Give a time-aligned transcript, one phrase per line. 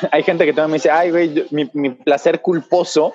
[0.12, 3.12] hay gente que también me dice, ay, güey, mi, mi, placer culposo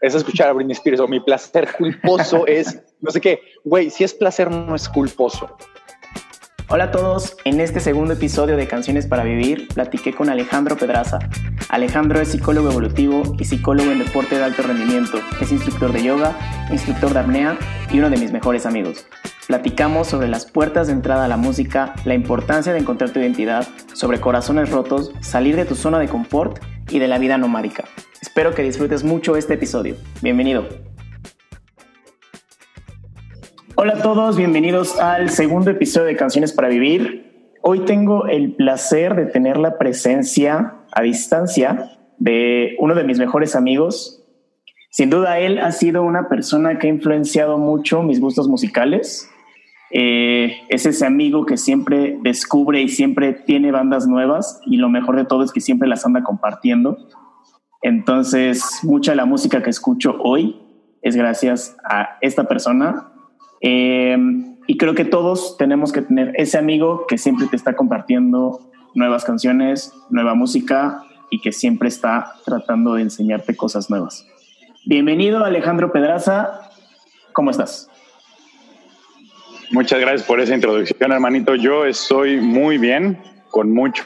[0.00, 4.04] es escuchar a Britney Spears o mi placer culposo es, no sé qué, güey, si
[4.04, 5.56] es placer no es culposo.
[6.66, 11.18] Hola a todos, en este segundo episodio de Canciones para Vivir platiqué con Alejandro Pedraza.
[11.68, 16.34] Alejandro es psicólogo evolutivo y psicólogo en deporte de alto rendimiento, es instructor de yoga,
[16.70, 17.58] instructor de apnea
[17.92, 19.06] y uno de mis mejores amigos.
[19.46, 23.68] Platicamos sobre las puertas de entrada a la música, la importancia de encontrar tu identidad,
[23.92, 27.84] sobre corazones rotos, salir de tu zona de confort y de la vida nomádica.
[28.22, 29.96] Espero que disfrutes mucho este episodio.
[30.22, 30.93] Bienvenido.
[33.84, 37.50] Hola a todos, bienvenidos al segundo episodio de Canciones para Vivir.
[37.60, 43.54] Hoy tengo el placer de tener la presencia a distancia de uno de mis mejores
[43.54, 44.24] amigos.
[44.88, 49.30] Sin duda, él ha sido una persona que ha influenciado mucho mis gustos musicales.
[49.90, 55.16] Eh, es ese amigo que siempre descubre y siempre tiene bandas nuevas y lo mejor
[55.16, 56.96] de todo es que siempre las anda compartiendo.
[57.82, 60.58] Entonces, mucha la música que escucho hoy
[61.02, 63.10] es gracias a esta persona,
[63.66, 64.18] eh,
[64.66, 68.60] y creo que todos tenemos que tener ese amigo que siempre te está compartiendo
[68.94, 74.26] nuevas canciones, nueva música y que siempre está tratando de enseñarte cosas nuevas.
[74.84, 76.70] Bienvenido Alejandro Pedraza,
[77.32, 77.88] ¿cómo estás?
[79.70, 81.54] Muchas gracias por esa introducción, hermanito.
[81.54, 83.16] Yo estoy muy bien,
[83.48, 84.04] con mucho,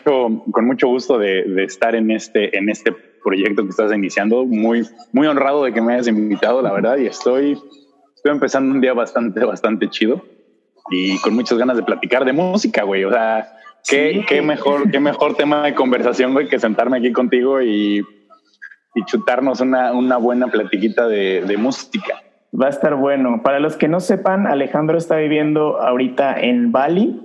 [0.53, 2.93] con mucho gusto de, de, estar en este, en este
[3.25, 4.45] proyecto que estás iniciando.
[4.45, 7.59] Muy, muy honrado de que me hayas invitado, la verdad, y estoy
[8.29, 10.23] estoy empezando un día bastante, bastante chido
[10.91, 13.05] y con muchas ganas de platicar de música, güey.
[13.05, 13.57] O sea,
[13.89, 18.05] qué, qué mejor, qué mejor tema de conversación, güey, que sentarme aquí contigo y,
[18.95, 22.23] y chutarnos una, una buena platiquita de, de música.
[22.59, 23.43] Va a estar bueno.
[23.43, 27.23] Para los que no sepan, Alejandro está viviendo ahorita en Bali,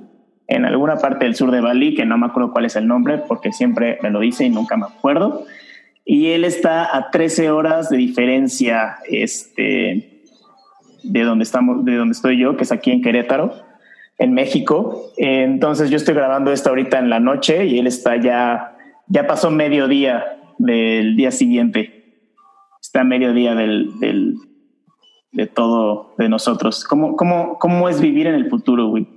[0.48, 3.18] en alguna parte del sur de Bali, que no me acuerdo cuál es el nombre,
[3.18, 5.46] porque siempre me lo dice y nunca me acuerdo.
[6.06, 10.13] Y él está a 13 horas de diferencia, este,
[11.04, 13.54] de donde estamos, de donde estoy yo, que es aquí en Querétaro,
[14.18, 15.12] en México.
[15.18, 18.78] Entonces yo estoy grabando esto ahorita en la noche y él está ya,
[19.08, 22.04] ya pasó mediodía del día siguiente.
[22.82, 24.36] Está a mediodía del, del,
[25.32, 26.84] de todo de nosotros.
[26.84, 29.08] ¿Cómo, cómo, cómo es vivir en el futuro, güey?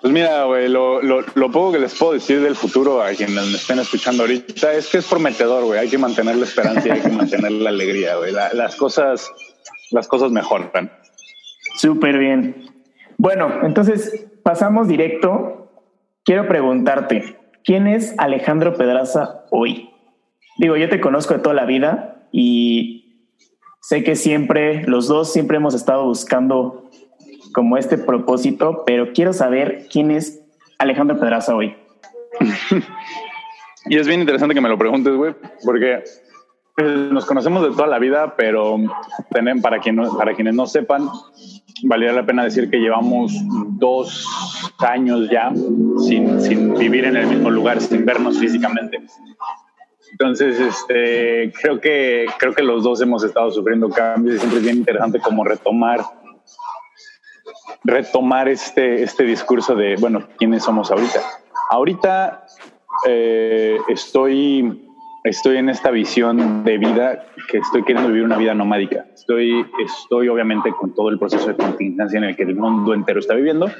[0.00, 3.56] Pues mira, güey, lo, lo, poco que les puedo decir del futuro a quienes me
[3.56, 5.78] estén escuchando ahorita es que es prometedor, güey.
[5.78, 8.32] Hay que mantener la esperanza y hay que mantener la alegría, güey.
[8.32, 9.30] La, las cosas
[9.90, 10.92] las cosas mejoran.
[11.76, 12.66] Súper bien.
[13.18, 15.70] Bueno, entonces pasamos directo.
[16.24, 19.90] Quiero preguntarte, ¿quién es Alejandro Pedraza hoy?
[20.58, 23.28] Digo, yo te conozco de toda la vida y
[23.80, 26.90] sé que siempre, los dos siempre hemos estado buscando
[27.52, 30.42] como este propósito, pero quiero saber quién es
[30.78, 31.74] Alejandro Pedraza hoy.
[33.86, 35.34] y es bien interesante que me lo preguntes, güey,
[35.64, 36.04] porque
[36.76, 38.76] nos conocemos de toda la vida, pero
[39.62, 41.08] para, quien para quienes no sepan,
[41.82, 43.32] valdría la pena decir que llevamos
[43.78, 44.26] dos
[44.78, 45.52] años ya
[46.06, 49.02] sin, sin vivir en el mismo lugar, sin vernos físicamente.
[50.12, 54.64] Entonces, este, creo que creo que los dos hemos estado sufriendo cambios y siempre es
[54.64, 56.00] bien interesante como retomar
[57.82, 61.20] retomar este este discurso de bueno quiénes somos ahorita.
[61.70, 62.46] Ahorita
[63.06, 64.89] eh, estoy
[65.24, 69.06] estoy en esta visión de vida que estoy queriendo vivir una vida nomádica.
[69.14, 73.20] Estoy, estoy obviamente con todo el proceso de contingencia en el que el mundo entero
[73.20, 73.70] está viviendo.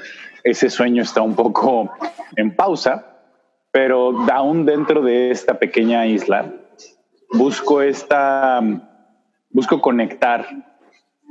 [0.43, 1.91] Ese sueño está un poco
[2.35, 3.19] en pausa,
[3.71, 6.53] pero aún dentro de esta pequeña isla
[7.33, 8.61] busco esta,
[9.49, 10.45] busco conectar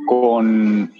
[0.06, 0.92] con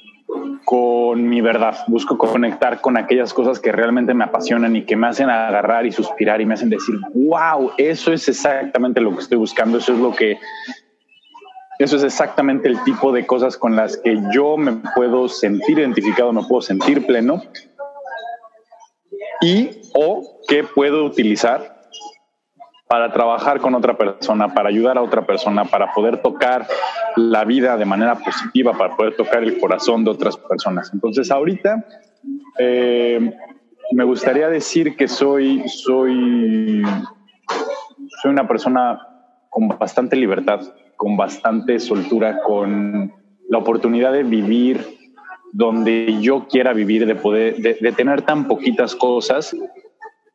[0.64, 5.08] con mi verdad, busco conectar con aquellas cosas que realmente me apasionan y que me
[5.08, 9.38] hacen agarrar y suspirar y me hacen decir, wow, eso es exactamente lo que estoy
[9.38, 10.38] buscando, eso es lo que,
[11.78, 16.32] eso es exactamente el tipo de cosas con las que yo me puedo sentir identificado,
[16.32, 17.42] me puedo sentir pleno
[19.41, 21.69] y o que puedo utilizar
[22.90, 26.66] para trabajar con otra persona, para ayudar a otra persona, para poder tocar
[27.15, 30.91] la vida de manera positiva, para poder tocar el corazón de otras personas.
[30.92, 31.86] Entonces, ahorita
[32.59, 33.32] eh,
[33.92, 36.82] me gustaría decir que soy, soy,
[38.20, 38.98] soy una persona
[39.50, 40.60] con bastante libertad,
[40.97, 43.15] con bastante soltura, con
[43.48, 44.84] la oportunidad de vivir
[45.53, 49.56] donde yo quiera vivir, de tener tan poquitas cosas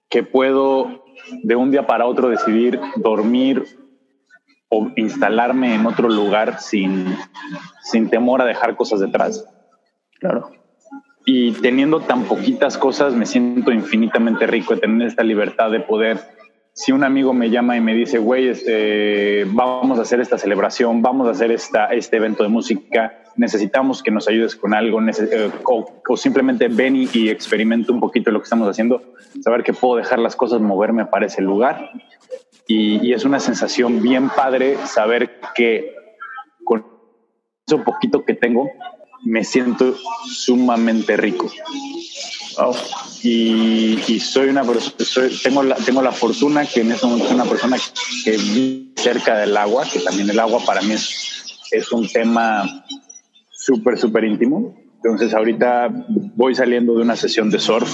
[0.07, 1.04] que puedo
[1.43, 3.63] de un día para otro decidir dormir
[4.69, 7.15] o instalarme en otro lugar sin,
[7.83, 9.47] sin temor a dejar cosas detrás.
[10.19, 10.51] Claro.
[11.25, 16.35] Y teniendo tan poquitas cosas, me siento infinitamente rico de tener esta libertad de poder
[16.75, 21.01] si un amigo me llama y me dice, güey, este, vamos a hacer esta celebración,
[21.01, 25.51] vamos a hacer esta, este evento de música, necesitamos que nos ayudes con algo, eh,
[25.65, 27.29] o, simplemente ven y, y
[27.89, 29.01] un poquito lo que estamos haciendo,
[29.43, 31.91] saber que puedo dejar las cosas, moverme para ese lugar.
[32.67, 35.93] Y, y es una sensación bien padre saber que
[36.63, 36.85] con
[37.67, 38.69] eso poquito que tengo,
[39.23, 39.95] me siento
[40.27, 41.51] sumamente rico.
[43.23, 44.63] Y, soy una
[45.43, 47.77] tengo, la, tengo la fortuna que en ese momento soy una persona
[48.23, 52.85] que vive cerca del agua, que también el agua para mí es, es un tema
[53.65, 54.75] súper, súper íntimo.
[55.03, 55.89] Entonces ahorita
[56.35, 57.89] voy saliendo de una sesión de surf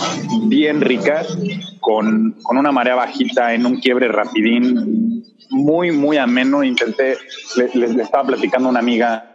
[0.47, 1.23] bien rica,
[1.79, 6.63] con, con una marea bajita en un quiebre rapidín, muy, muy ameno.
[6.63, 7.17] Intenté,
[7.57, 9.31] le, le estaba platicando a una amiga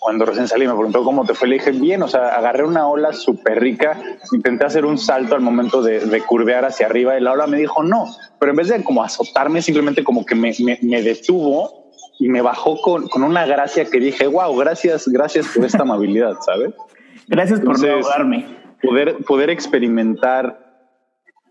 [0.00, 2.88] cuando recién salí me preguntó cómo te fue, le dije bien, o sea, agarré una
[2.88, 3.98] ola súper rica,
[4.32, 7.56] intenté hacer un salto al momento de, de, curvear hacia arriba y la ola me
[7.56, 8.06] dijo no,
[8.38, 10.52] pero en vez de como azotarme, simplemente como que me,
[10.82, 11.81] me, detuvo
[12.22, 16.36] y me bajó con, con, una gracia que dije, wow, gracias, gracias por esta amabilidad,
[16.46, 16.72] ¿sabes?
[17.26, 18.46] Gracias por no ahogarme.
[18.80, 20.56] Poder, poder experimentar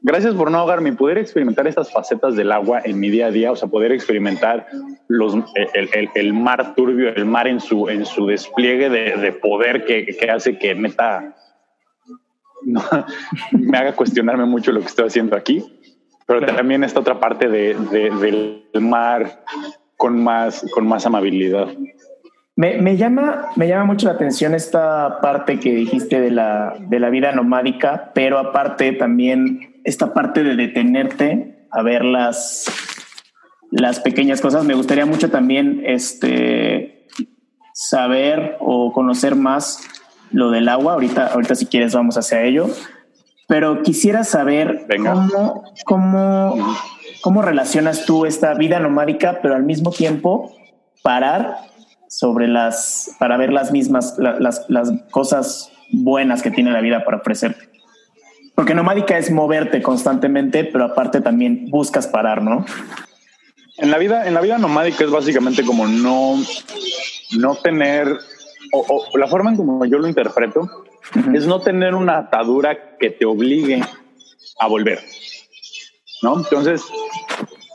[0.01, 3.51] gracias por no ahogarme poder experimentar estas facetas del agua en mi día a día,
[3.51, 4.65] o sea, poder experimentar
[5.09, 5.35] los,
[6.15, 10.57] el, mar turbio, el mar en su, en su despliegue de, poder que, que, hace
[10.57, 11.35] que neta
[13.51, 15.61] me haga cuestionarme mucho lo que estoy haciendo aquí,
[16.25, 19.43] pero también esta otra parte de, del mar
[20.01, 21.67] con más, con más amabilidad.
[22.55, 26.99] Me, me, llama, me llama mucho la atención esta parte que dijiste de la, de
[26.99, 32.65] la vida nomádica, pero aparte también esta parte de detenerte a ver las,
[33.69, 34.65] las pequeñas cosas.
[34.65, 37.05] Me gustaría mucho también este,
[37.71, 39.87] saber o conocer más
[40.31, 40.93] lo del agua.
[40.93, 42.67] Ahorita, ahorita si quieres vamos hacia ello.
[43.47, 46.75] Pero quisiera saber cómo, cómo,
[47.21, 50.55] cómo relacionas tú esta vida nomádica, pero al mismo tiempo
[51.01, 51.57] parar
[52.07, 57.17] sobre las, para ver las mismas, las, las cosas buenas que tiene la vida para
[57.17, 57.69] ofrecerte.
[58.55, 62.65] Porque nomádica es moverte constantemente, pero aparte también buscas parar, ¿no?
[63.77, 66.35] En la vida, en la vida nomádica es básicamente como no,
[67.37, 68.07] no tener,
[68.73, 70.69] o, la forma en como yo lo interpreto,
[71.33, 73.81] es no tener una atadura que te obligue
[74.59, 74.99] a volver.
[76.21, 76.37] ¿No?
[76.37, 76.83] Entonces,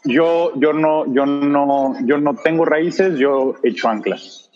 [0.04, 4.50] yo, yo no, yo no, yo no tengo raíces, yo echo anclas.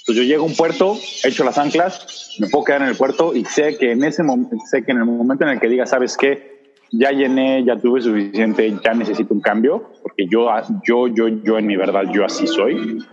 [0.00, 3.34] Entonces yo llego a un puerto, echo las anclas, me puedo quedar en el puerto
[3.34, 4.22] y sé que en ese
[4.70, 8.00] sé que en el momento en el que diga, sabes qué, ya llené, ya tuve
[8.00, 10.48] suficiente, ya necesito un cambio, porque yo,
[10.86, 13.04] yo, yo, yo en mi verdad, yo así soy.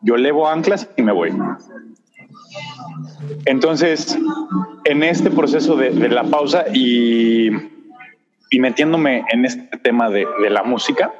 [0.00, 1.32] Yo levo anclas y me voy.
[3.44, 4.18] Entonces,
[4.84, 7.50] en este proceso de, la pausa y,
[8.50, 11.12] y, metiéndome en este tema de, de la música,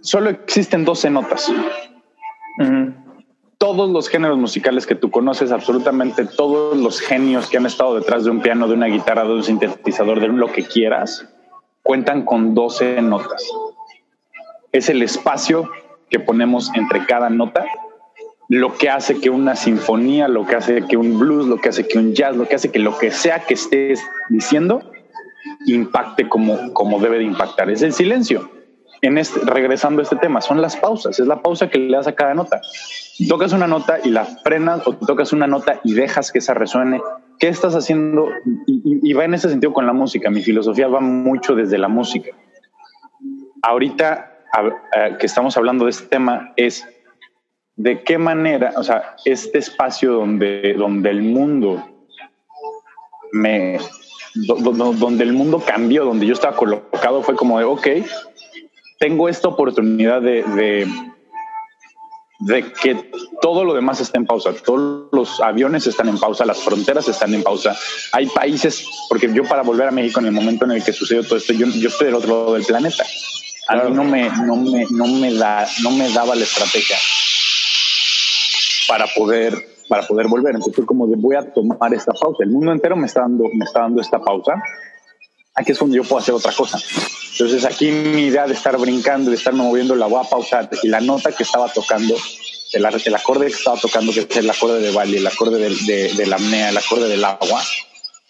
[0.00, 1.52] solo existen 12 notas
[3.62, 8.24] todos los géneros musicales que tú conoces, absolutamente todos los genios que han estado detrás
[8.24, 11.28] de un piano, de una guitarra, de un sintetizador, de lo que quieras,
[11.84, 13.48] cuentan con 12 notas.
[14.72, 15.70] Es el espacio
[16.10, 17.64] que ponemos entre cada nota
[18.48, 21.86] lo que hace que una sinfonía, lo que hace que un blues, lo que hace
[21.86, 24.82] que un jazz, lo que hace que lo que sea que estés diciendo
[25.66, 27.70] impacte como, como debe de impactar.
[27.70, 28.50] Es el silencio.
[29.00, 32.06] En este, regresando a este tema, son las pausas, es la pausa que le das
[32.06, 32.60] a cada nota
[33.28, 37.00] tocas una nota y la frenas o tocas una nota y dejas que esa resuene.
[37.38, 38.28] ¿Qué estás haciendo?
[38.66, 40.30] Y, va en ese sentido con la música.
[40.30, 42.30] Mi filosofía va mucho desde la música.
[43.62, 44.28] Ahorita
[45.18, 46.86] que estamos hablando de este tema es
[47.76, 51.82] de qué manera, o sea, este espacio donde, donde el mundo
[53.32, 53.78] me,
[54.34, 57.86] donde el mundo cambió, donde yo estaba colocado, fue como de, ok,
[58.98, 60.86] tengo esta oportunidad de
[62.44, 63.10] de que
[63.40, 67.32] todo lo demás está en pausa, todos los aviones están en pausa, las fronteras están
[67.34, 67.76] en pausa.
[68.12, 71.22] Hay países, porque yo para volver a México en el momento en el que sucedió
[71.22, 73.04] todo esto, yo, yo estoy del otro lado del planeta.
[73.68, 76.96] A mí no me, no me, no me da, no me daba la estrategia
[78.88, 80.54] para poder, para poder volver.
[80.54, 82.44] Entonces como de voy a tomar esta pausa.
[82.44, 84.54] El mundo entero me está dando, me está dando esta pausa.
[85.54, 86.78] Aquí es cuando yo puedo hacer otra cosa.
[87.32, 90.88] Entonces aquí mi idea de estar brincando, de estar moviendo, la voy a pausar y
[90.88, 92.16] la nota que estaba tocando,
[92.72, 96.14] el, el acorde que estaba tocando, que es el acorde de Bali, el acorde de,
[96.14, 97.60] de, la apnea, el acorde del agua,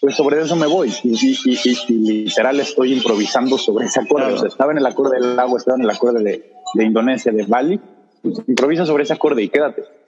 [0.01, 1.93] pues sobre eso me voy y, y,
[2.25, 4.33] literal estoy improvisando sobre ese acorde.
[4.33, 7.31] O sea, estaba en el acorde del agua, estaba en el acorde de, de Indonesia,
[7.31, 7.79] de Bali,
[8.21, 10.02] pues improvisa sobre ese acorde y quédate.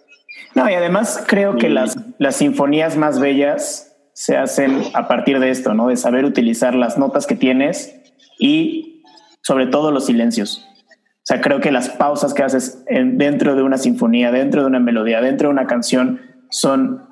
[0.55, 5.50] No, y además creo que las, las sinfonías más bellas se hacen a partir de
[5.50, 5.88] esto, ¿no?
[5.88, 7.93] De saber utilizar las notas que tienes
[8.39, 9.03] y
[9.41, 10.65] sobre todo los silencios.
[11.25, 14.79] O sea, creo que las pausas que haces dentro de una sinfonía, dentro de una
[14.79, 17.03] melodía, dentro de una canción, son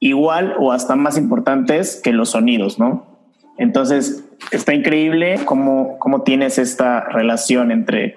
[0.00, 3.14] igual o hasta más importantes que los sonidos, ¿no?
[3.56, 8.16] Entonces, está increíble cómo, cómo tienes esta relación entre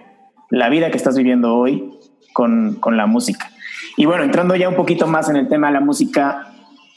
[0.50, 1.94] la vida que estás viviendo hoy
[2.34, 3.50] con, con, la música.
[3.98, 6.54] Y bueno, entrando ya un poquito más en el tema de la música,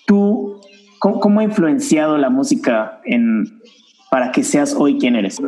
[0.07, 0.61] ¿tú
[0.99, 3.61] cómo, cómo ha influenciado la música en,
[4.11, 5.41] para que seas hoy quien eres?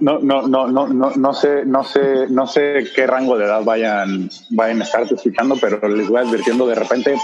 [0.00, 3.62] No, no, no, no, no, no sé, no sé, no sé qué rango de edad
[3.62, 7.14] vayan, vayan a estar escuchando, pero les voy advirtiendo de repente,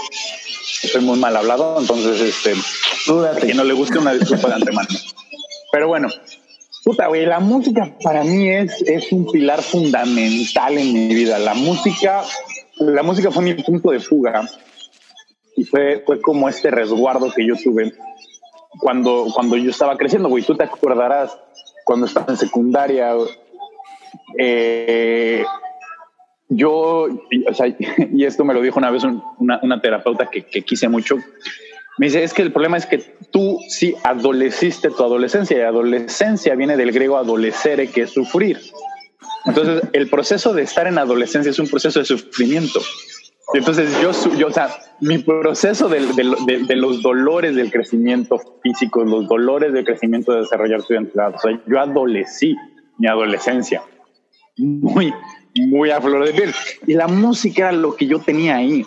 [0.83, 2.53] estoy muy mal hablado, entonces este,
[3.05, 4.87] dúdate que no le guste una disculpa de antemano.
[5.73, 6.07] Pero bueno,
[6.85, 11.39] puta, güey, la música para mí es, es un pilar fundamental en mi vida.
[11.39, 12.21] La música,
[12.91, 14.47] la música fue mi punto de fuga
[15.55, 17.93] y fue, fue como este resguardo que yo tuve
[18.79, 21.37] cuando, cuando yo estaba creciendo, güey, tú te acordarás
[21.85, 23.13] cuando estaba en secundaria,
[24.37, 25.43] eh,
[26.49, 27.07] yo,
[27.49, 27.67] o sea,
[28.13, 31.17] y esto me lo dijo una vez una, una, terapeuta que, que, quise mucho,
[31.97, 32.99] me dice, es que el problema es que
[33.31, 38.59] tú sí adoleciste tu adolescencia y adolescencia viene del griego adolecere, que es sufrir.
[39.45, 42.79] Entonces, el proceso de estar en adolescencia es un proceso de sufrimiento.
[43.53, 44.69] Entonces yo, yo, o sea,
[45.01, 45.99] mi proceso de,
[46.75, 51.59] los dolores del crecimiento físico, los dolores del crecimiento de desarrollar tu identidad, o sea,
[51.67, 52.55] yo adolecí
[52.97, 53.83] mi adolescencia
[54.57, 55.13] muy,
[55.55, 56.53] muy a flor de piel.
[56.87, 58.85] Y la música era lo que yo tenía ahí.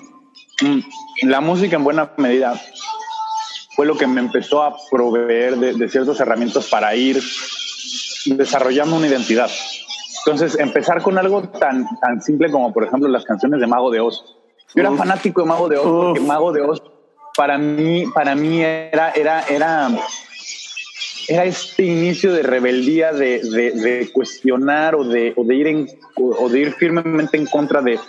[0.62, 2.60] Mm, la música en buena medida
[3.74, 7.22] fue lo que me empezó a proveer de, de herramientas para ir
[8.24, 9.50] desarrollando una identidad.
[10.26, 14.00] Entonces, empezar con algo tan, tan simple como, por ejemplo, las canciones de Mago de
[14.00, 14.36] Oz.
[14.74, 16.82] Yo era fanático de Mago de Oz, porque Mago de Oz
[17.36, 19.88] para mí, para mí era, era, era,
[21.28, 26.48] era este inicio de rebeldía, de, de, cuestionar o de, o de, ir en, o
[26.48, 28.00] de ir firmemente en contra de,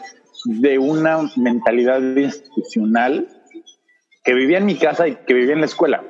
[0.45, 3.27] de una mentalidad institucional
[4.23, 6.03] que vivía en mi casa y que vivía en la escuela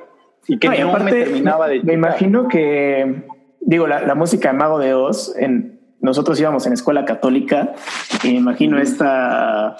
[0.46, 1.82] y que no, me terminaba de.
[1.82, 3.24] Me imagino que,
[3.60, 7.74] digo, la, la, música de Mago de Oz, en, nosotros íbamos en escuela católica
[8.22, 9.76] y me imagino esta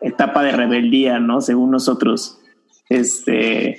[0.00, 1.40] etapa de rebeldía, ¿no?
[1.40, 2.40] Según nosotros.
[2.88, 3.78] Este.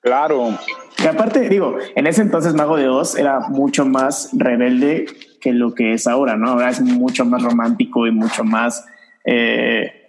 [0.00, 0.58] Claro.
[1.02, 5.06] Y aparte, digo, en ese entonces Mago de Oz era mucho más rebelde
[5.40, 6.50] que lo que es ahora, ¿no?
[6.50, 8.84] Ahora es mucho más romántico y mucho más
[9.24, 10.04] eh,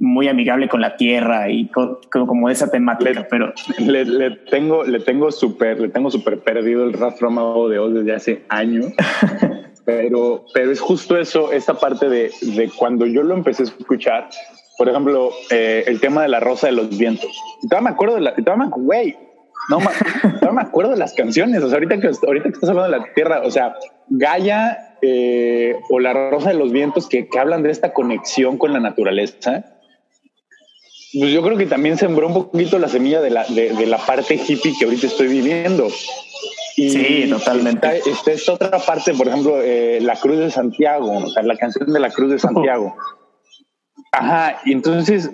[0.00, 1.70] muy amigable con la tierra y
[2.10, 7.28] como esa temática, pero le, tengo, le tengo súper, le tengo súper perdido el rastro
[7.28, 8.86] a Mago de Oz desde hace años.
[9.84, 14.30] Pero, pero es justo eso, esta parte de, de cuando yo lo empecé a escuchar,
[14.76, 17.30] por ejemplo, eh, el tema de la rosa de los vientos.
[17.62, 19.16] Y todavía me acuerdo de la, todavía me, güey,
[19.68, 19.78] no,
[20.40, 21.62] todavía me acuerdo de las canciones.
[21.62, 23.76] O sea, ahorita que, ahorita que estás hablando de la tierra, o sea,
[24.08, 28.72] Gaia eh, o la rosa de los vientos que, que hablan de esta conexión con
[28.72, 29.64] la naturaleza.
[31.16, 33.98] Pues yo creo que también sembró un poquito la semilla de la, de, de la
[33.98, 35.88] parte hippie que ahorita estoy viviendo.
[36.76, 38.02] Y sí, totalmente.
[38.06, 41.92] Esta, esta otra parte, por ejemplo, eh, la Cruz de Santiago, o sea, la canción
[41.92, 42.96] de la Cruz de Santiago.
[44.12, 45.30] Ajá, y entonces,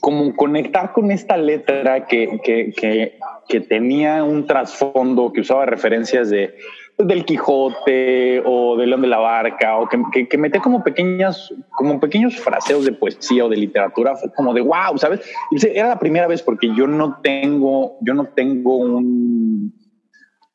[0.00, 6.30] como conectar con esta letra que, que, que, que tenía un trasfondo, que usaba referencias
[6.30, 6.54] de
[6.98, 11.98] del Quijote o de León de la Barca o que, que, metía como pequeñas, como
[11.98, 15.20] pequeños fraseos de poesía o de literatura, como de wow, ¿sabes?
[15.50, 19.74] Era la primera vez porque yo no tengo, yo no tengo un,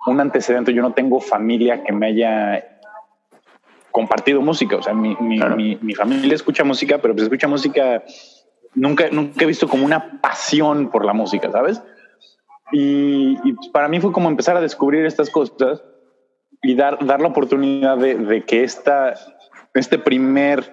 [0.06, 2.80] un antecedente, yo no tengo familia que me haya
[3.92, 8.04] compartido música, o sea, mi, mi, familia escucha música, pero pues escucha música,
[8.76, 11.82] nunca, nunca he visto como una pasión por la música, ¿sabes?
[12.72, 15.84] Y, pues, para mí fue como empezar a descubrir estas cosas
[16.62, 19.16] y dar, dar la oportunidad de, que esta,
[19.74, 20.72] este primer,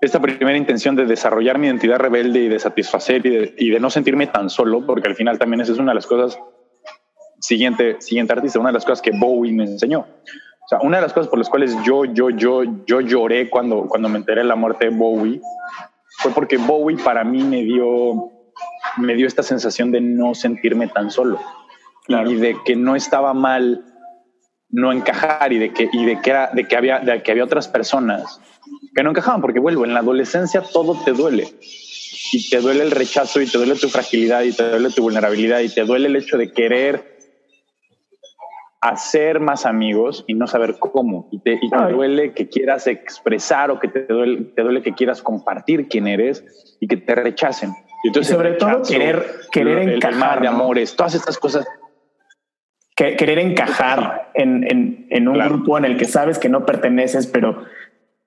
[0.00, 3.80] esta primera intención de desarrollar mi identidad rebelde y de satisfacer y de, y de
[3.80, 6.38] no sentirme tan solo, porque al final también esa es una de las cosas
[7.40, 10.00] siguiente, siguiente artista, una de las cosas que Bowie me enseñó.
[10.00, 13.86] O sea, una de las cosas por las cuales yo, yo, yo, yo lloré cuando,
[13.86, 15.40] cuando me enteré de la muerte de Bowie
[16.18, 18.32] fue porque Bowie para mí me dio,
[18.96, 21.40] me dio esta sensación de no sentirme tan solo.
[22.08, 23.84] Y de que no estaba mal
[24.68, 27.44] no encajar y de que, y de que, era, de que, había, de que había
[27.44, 28.40] otras personas
[28.94, 31.48] que no encajaban, porque vuelvo, en la adolescencia todo te duele.
[32.32, 35.60] Y te duele el rechazo y te duele tu fragilidad y te duele tu vulnerabilidad
[35.60, 37.15] y te duele el hecho de querer
[38.88, 41.28] hacer más amigos y no saber cómo.
[41.30, 41.58] Y te,
[41.90, 46.76] duele que quieras expresar o que te duele, te duele que quieras compartir quién eres
[46.80, 47.72] y que te rechacen.
[48.04, 50.40] Y, sobre todo querer, querer el, encajar.
[50.40, 51.66] de amores, todas estas cosas.
[52.94, 57.64] querer encajar en, en, un grupo en el que sabes que no perteneces, pero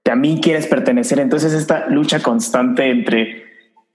[0.03, 1.19] también quieres pertenecer.
[1.19, 3.48] Entonces esta lucha constante entre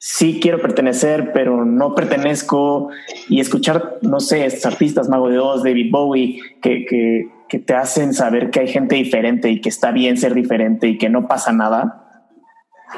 [0.06, 2.90] sí quiero pertenecer, pero no pertenezco
[3.26, 7.73] y escuchar, no sé, estos artistas, Mago de Oz, David Bowie, que, que, que te
[7.73, 11.26] hacen saber que hay gente diferente y que está bien ser diferente y que no
[11.26, 12.26] pasa nada.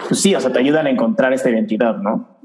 [0.08, 2.40] Pues sí, o sea, te ayudan a encontrar esta identidad, ¿no?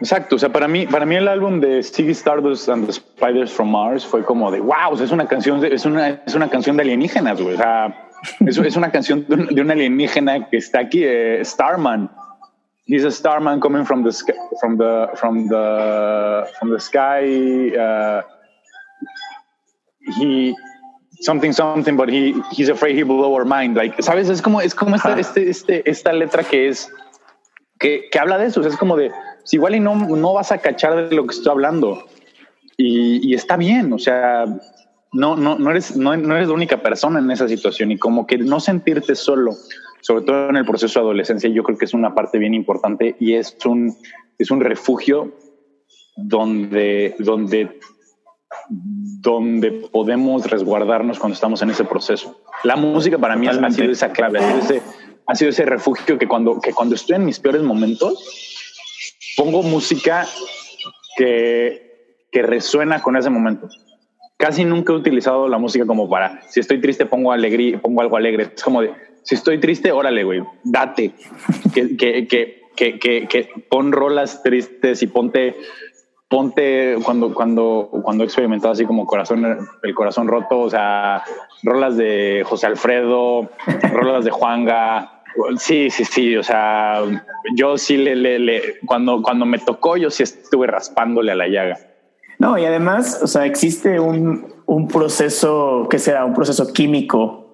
[0.00, 3.52] Exacto, o sea, para mí, para mí el álbum de Ziggy Stardust and the Spiders
[3.52, 6.82] from Mars fue como de wow, es una canción, es una, es una canción de
[6.82, 7.54] alienígenas, güey.
[7.54, 12.10] O sea, es, es, una canción de un, alienígena que está aquí, eh, Starman.
[12.88, 17.22] He's a starman coming from the sky, from the from the from the sky.
[17.76, 18.22] Uh,
[20.18, 20.56] he
[21.20, 23.76] something something, but he he's afraid he blow our mind.
[23.76, 26.90] Like, sabes, es como es como esta, este, este, esta letra que es
[27.78, 28.60] que, que habla de eso.
[28.60, 29.12] O sea, es como de
[29.44, 32.06] si igual y no, no vas a cachar de lo que estoy hablando.
[32.76, 34.44] Y, está bien, o sea,
[35.12, 38.38] no, no, no, eres, no, eres la única persona en esa situación y como que
[38.38, 39.56] no sentirte solo,
[40.00, 43.16] sobre todo en el proceso de adolescencia, yo creo que es una parte bien importante
[43.18, 43.94] y es un,
[44.38, 45.32] es un refugio
[46.16, 47.78] donde, donde,
[48.68, 52.40] donde podemos resguardarnos cuando estamos en ese proceso.
[52.64, 54.82] La música para mí ha sido esa clave, ha sido ese,
[55.26, 58.74] ha sido ese refugio que cuando, que cuando estoy en mis peores momentos,
[59.36, 60.26] pongo música
[61.16, 63.68] que, que resuena con ese momento.
[64.36, 68.16] Casi nunca he utilizado la música como para, si estoy triste, pongo alegría, pongo algo
[68.16, 68.52] alegre.
[68.54, 68.92] Es como de,
[69.28, 71.12] si estoy triste, órale, güey, date.
[71.74, 75.54] que, que, que, que, pon rolas tristes y ponte,
[76.30, 81.24] ponte cuando, cuando, cuando he experimentado así como corazón, el corazón roto, o sea,
[81.62, 83.50] rolas de José Alfredo,
[83.92, 85.22] rolas de Juanga,
[85.58, 86.36] Sí, sí, sí.
[86.36, 87.02] O sea,
[87.54, 91.78] yo sí le, le, cuando, cuando me tocó, yo sí estuve raspándole a la llaga.
[92.38, 97.47] No, y además, o sea, existe un, un proceso, que será un proceso químico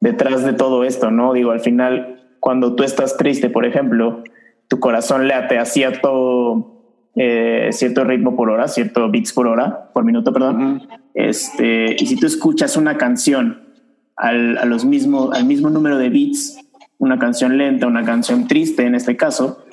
[0.00, 1.32] detrás de todo esto, ¿no?
[1.32, 4.22] Digo, al final, cuando tú estás triste, por ejemplo,
[4.68, 10.04] tu corazón late a cierto, eh, cierto ritmo por hora, cierto beats por hora, por
[10.04, 10.88] minuto, perdón.
[11.14, 13.68] Este, y si tú escuchas una canción
[14.16, 16.58] al, a los mismos, al mismo número de beats,
[16.98, 19.64] una canción lenta, una canción triste en este caso,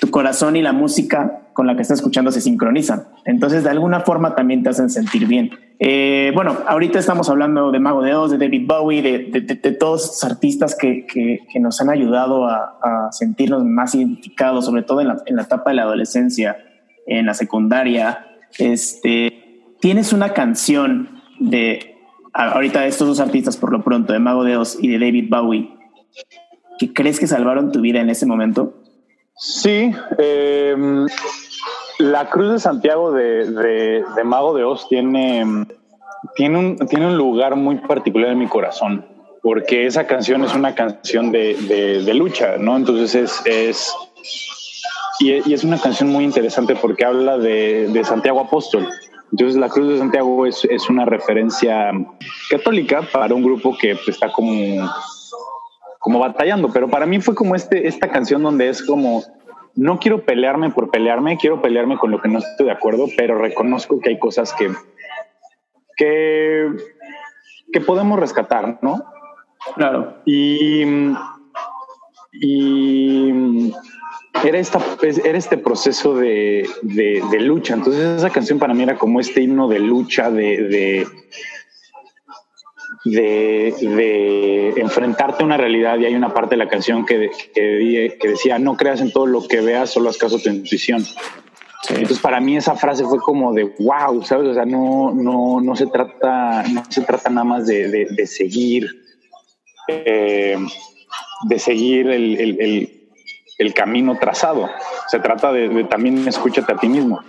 [0.00, 3.04] tu corazón y la música con la que estás escuchando se sincronizan.
[3.26, 5.50] Entonces, de alguna forma también te hacen sentir bien.
[5.78, 10.24] Eh, bueno, ahorita estamos hablando de Mago de Oz, de David Bowie, de, todos estos
[10.24, 15.36] artistas que, que, nos han ayudado a, sentirnos más identificados, sobre todo en la, en
[15.36, 16.56] la etapa de la adolescencia,
[17.06, 18.24] en la secundaria.
[18.58, 21.94] Este, tienes una canción de
[22.32, 25.68] ahorita estos dos artistas, por lo pronto, de Mago de Oz y de David Bowie,
[26.78, 28.80] que crees que salvaron tu vida en ese momento?
[29.42, 31.06] Sí, em,
[32.00, 35.66] la Cruz de Santiago de, Mago de Oz tiene,
[36.34, 39.06] tiene, un, tiene un lugar muy particular en mi corazón,
[39.42, 42.76] porque esa canción es una canción de, lucha, ¿no?
[42.76, 43.94] Entonces es, es
[45.20, 48.88] y, es una canción muy interesante porque habla de, Santiago Apóstol.
[49.30, 51.92] Entonces la Cruz de Santiago es, es una referencia
[52.48, 54.52] católica para un grupo que está como
[56.00, 59.22] como batallando, pero para mí fue como este, esta canción donde es como,
[59.74, 63.38] no quiero pelearme por pelearme, quiero pelearme con lo que no estoy de acuerdo, pero
[63.38, 64.70] reconozco que hay cosas que,
[65.96, 66.68] que,
[67.72, 69.04] que podemos rescatar, ¿no?
[69.74, 70.18] Claro.
[70.24, 70.84] Y,
[72.32, 73.72] y
[74.44, 74.80] era, esta,
[75.24, 77.74] era este proceso de, de, lucha.
[77.74, 81.06] Entonces esa canción para mí era como este himno de lucha, de, de,
[83.04, 88.58] de, enfrentarte a una realidad y hay una parte de la canción que, que, decía,
[88.58, 91.04] no creas en todo lo que veas, solo haz caso a tu intuición.
[91.88, 94.48] Entonces para mí esa frase fue como de wow, ¿sabes?
[94.48, 98.86] O sea, no, no, no se trata, no se trata nada más de, de, seguir,
[99.88, 100.58] eh,
[101.48, 103.08] de seguir el, el,
[103.58, 104.68] el, camino trazado.
[105.08, 107.20] Se trata de, también escúchate a ti mismo.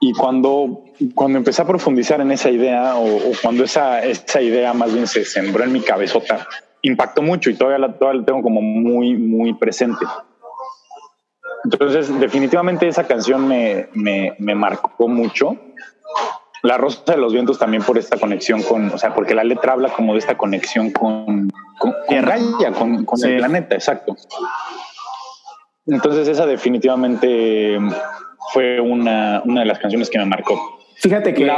[0.00, 0.84] Y cuando,
[1.14, 5.24] cuando empecé a profundizar en esa idea o, cuando esa, esa idea más bien se
[5.24, 6.46] sembró en mi cabezota,
[6.82, 10.06] impactó mucho y todavía la, todavía la tengo como muy, muy presente.
[11.64, 15.56] Entonces, definitivamente esa canción me, me, me, marcó mucho.
[16.62, 19.72] La Rosa de los Vientos también por esta conexión con, o sea, porque la letra
[19.72, 24.16] habla como de esta conexión con, con, con con, el planeta, exacto.
[25.86, 27.78] Entonces, esa definitivamente
[28.52, 30.78] fue una, una de las canciones que me marcó.
[30.96, 31.50] Fíjate que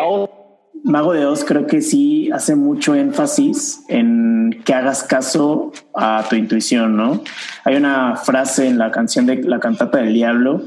[0.85, 6.37] Mago de Oz creo que sí hace mucho énfasis en que hagas caso a tu
[6.37, 7.23] intuición, ¿no?
[7.65, 10.63] Hay una frase en la canción de la cantata del diablo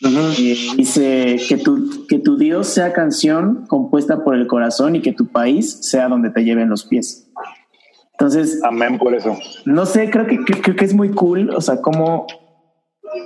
[0.00, 5.12] y dice que tu, que tu Dios sea canción compuesta por el corazón y que
[5.12, 7.30] tu país sea donde te lleven los pies.
[8.12, 9.38] Entonces, amén por eso.
[9.64, 11.50] No sé, creo que, creo que es muy cool.
[11.50, 12.26] O sea, como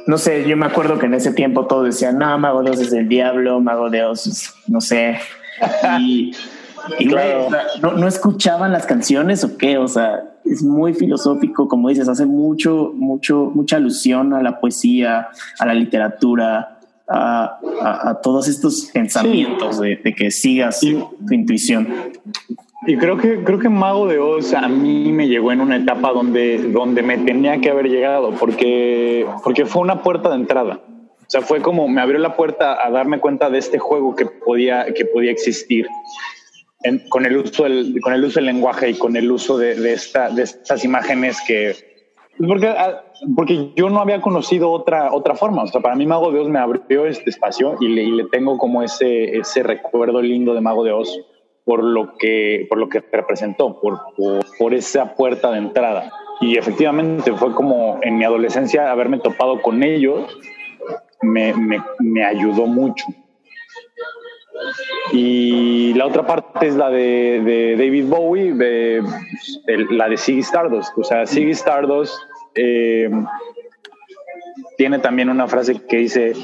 [0.07, 2.93] no sé, yo me acuerdo que en ese tiempo todos decían, no, Mago Dios es
[2.93, 5.19] el diablo, Mago Dios, no sé.
[6.01, 6.33] Y,
[7.81, 12.27] no, no, escuchaban las canciones o qué, o sea, es muy filosófico, como dices, hace
[12.27, 19.81] mucho, mucho, mucha alusión a la poesía, a la literatura, a, a, todos estos pensamientos
[19.81, 21.89] de, que sigas tu intuición.
[22.87, 26.13] Y creo que, creo que Mago de Oz a mí me llegó en una etapa
[26.13, 30.81] donde, donde me tenía que haber llegado, porque, porque fue una puerta de entrada.
[30.87, 34.27] O sea, fue como me abrió la puerta a darme cuenta de este juego que
[34.27, 35.87] podía, que podía existir
[37.09, 39.95] con, el uso del, con el uso del lenguaje y con el uso de, de,
[39.95, 41.75] esta, de estas imágenes que...
[42.47, 45.63] Porque, ah, porque yo no había conocido otra, otra forma.
[45.63, 48.25] O sea, para mí Mago de Oz me abrió este espacio y le, y le
[48.25, 51.17] tengo como ese, ese recuerdo lindo de Mago de Oz
[51.65, 54.01] por lo que, por lo que representó, por,
[54.59, 56.13] por, esa puerta de entrada.
[56.41, 60.37] Y efectivamente fue como en mi adolescencia haberme topado con ellos
[61.23, 63.07] me, me, me ayudó mucho.
[65.13, 69.03] Y la otra parte es la de, de David Bowie, de,
[69.91, 70.97] la de Ziggy Stardust.
[70.97, 72.15] O sea, Ziggy Stardust
[72.55, 73.11] eh,
[74.77, 76.35] tiene también una frase que dice,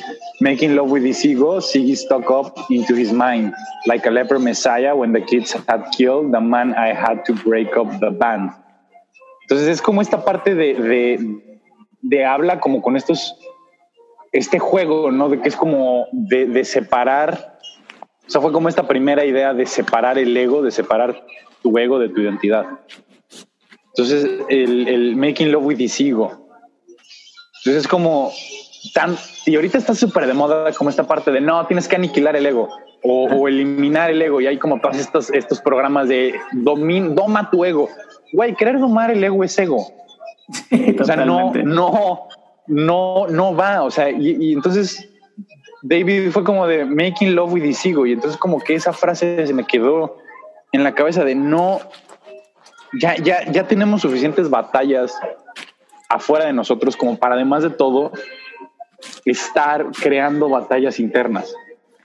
[0.41, 3.53] Making love with his ego, Ziggy stuck up into his mind,
[3.87, 7.77] like a leper messiah when the kids had killed the man I had to break
[7.77, 8.53] up the band.
[9.43, 11.59] Entonces es como esta parte de, de,
[12.03, 13.37] de habla como con estos,
[14.33, 15.29] este juego, ¿no?
[15.29, 17.59] De que es como de, de separar,
[18.27, 21.27] o sea, fue como esta primera idea de separar el ego, de separar
[21.63, 22.65] tu ego de tu identidad.
[23.89, 26.40] Entonces, el, el making love with his ego
[27.61, 28.33] entonces es como
[28.95, 32.35] tan, y ahorita está súper de moda como esta parte de no, tienes que aniquilar
[32.37, 32.69] el ego
[33.03, 34.41] o, eliminar el ego.
[34.41, 37.89] Y hay como todos estos, estos programas de domin, doma tu ego.
[38.33, 39.87] Güey, querer domar el ego es ego.
[41.01, 42.29] o sea, no, no,
[42.67, 43.83] no, no va.
[43.83, 45.09] O sea, y, entonces
[45.83, 48.07] David fue como de making love with his ego.
[48.07, 50.17] Y entonces como que esa frase se me quedó
[50.73, 51.81] en la cabeza de no,
[53.01, 55.19] ya, ya, ya tenemos suficientes batallas
[56.11, 58.13] afuera de nosotros como para además de todo
[59.25, 61.55] estar creando batallas internas.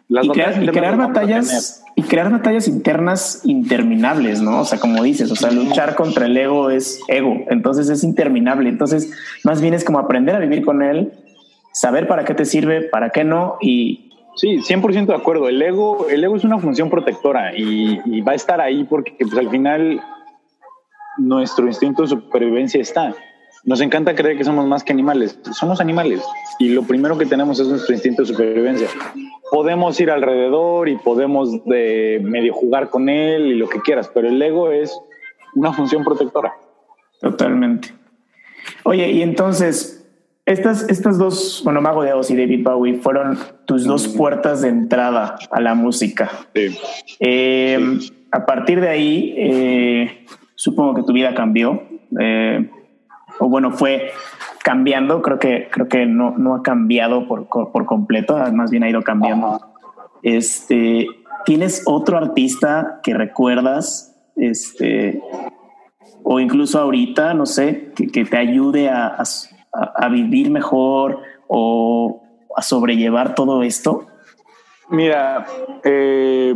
[0.08, 4.62] Las y, crear, batallas y crear batallas internas interminables, ¿no?
[4.62, 8.70] O sea, como dices, o sea, luchar contra el ego es ego, entonces es interminable.
[8.70, 9.12] Entonces,
[9.44, 11.12] más bien es como aprender a vivir con él,
[11.74, 15.48] saber para qué te sirve, para qué no y Sí, 100% de acuerdo.
[15.48, 19.15] El ego, el ego es una función protectora y, y va a estar ahí porque
[19.18, 20.02] pues, al final
[21.18, 23.15] nuestro instinto de supervivencia está.
[23.65, 25.39] Nos encanta creer que somos más que animales.
[25.51, 26.21] Somos animales
[26.60, 28.88] y lo primero que tenemos es nuestro instinto de supervivencia.
[29.51, 34.28] Podemos ir alrededor y podemos de medio jugar con él y lo que quieras, pero
[34.28, 34.95] el ego es
[35.56, 36.54] una función protectora.
[37.19, 37.89] Totalmente.
[38.84, 40.08] Oye, y entonces,
[40.45, 44.69] estas, estas dos, bueno, Mago de Oz y David Bowie fueron tus dos puertas de
[44.69, 46.30] entrada a la música.
[46.54, 46.78] Sí.
[47.19, 47.97] Eh,
[48.32, 51.84] a partir de ahí, eh, supongo que tu vida cambió.
[52.19, 52.69] Eh,
[53.39, 54.12] o bueno, fue
[54.63, 58.89] cambiando, creo que, creo que no, no ha cambiado por, por completo, más bien ha
[58.89, 59.62] ido cambiando.
[60.24, 61.08] Este,
[61.45, 64.15] ¿tienes otro artista que recuerdas?
[64.36, 65.21] Este,
[66.24, 69.17] o incluso ahorita, no sé, que, te ayude a,
[69.71, 72.24] a, vivir mejor o
[72.56, 74.08] a sobrellevar todo esto?
[74.89, 75.45] Mira,
[75.84, 76.56] eh,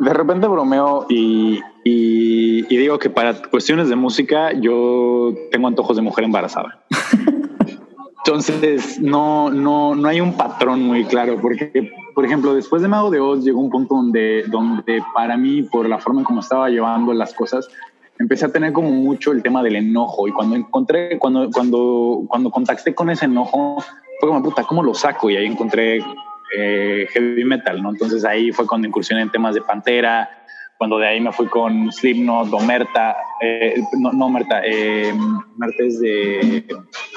[0.00, 6.02] de repente bromeo y, y, digo que para cuestiones de música yo tengo antojos de
[6.02, 6.82] mujer embarazada.
[8.26, 13.10] Entonces no, no, no hay un patrón muy claro porque, por ejemplo, después de Mago
[13.10, 16.70] de Oz llegó un punto donde, donde para mí, por la forma en cómo estaba
[16.70, 17.68] llevando las cosas,
[18.18, 22.50] empecé a tener como mucho el tema del enojo y cuando encontré, cuando, cuando, cuando
[22.50, 23.84] contacté con ese enojo,
[24.20, 25.28] fue como puta, ¿cómo lo saco?
[25.28, 26.02] Y ahí encontré
[26.56, 27.90] eh, heavy metal, ¿no?
[27.90, 30.30] Entonces ahí fue cuando incursioné en temas de Pantera,
[30.78, 35.12] cuando de ahí me fui con Slipknot, Domerta, eh, no, no Merta, eh,
[35.56, 36.66] Merta es de,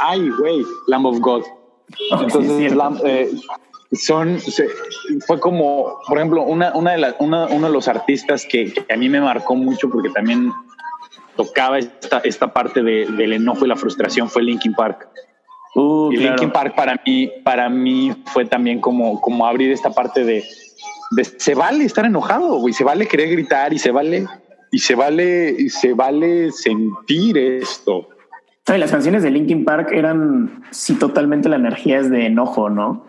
[0.01, 1.43] ay, güey, Lamb of God.
[2.11, 2.73] Entonces,
[3.05, 3.31] eh,
[3.93, 4.37] son,
[5.25, 9.09] fue como, por ejemplo, una, una de las, uno de los artistas que, a mí
[9.09, 10.51] me marcó mucho porque también
[11.35, 15.07] tocaba esta, esta parte de, del enojo y la frustración fue Linkin Park.
[15.75, 20.23] Uh, y Linkin Park para mí, para mí fue también como, como abrir esta parte
[20.23, 20.43] de,
[21.37, 24.27] se vale estar enojado, güey, se vale querer gritar y se vale
[24.71, 28.09] y se vale y se vale sentir esto.
[28.65, 33.05] las canciones de Linkin Park eran, sí, totalmente la energía es de enojo, ¿no?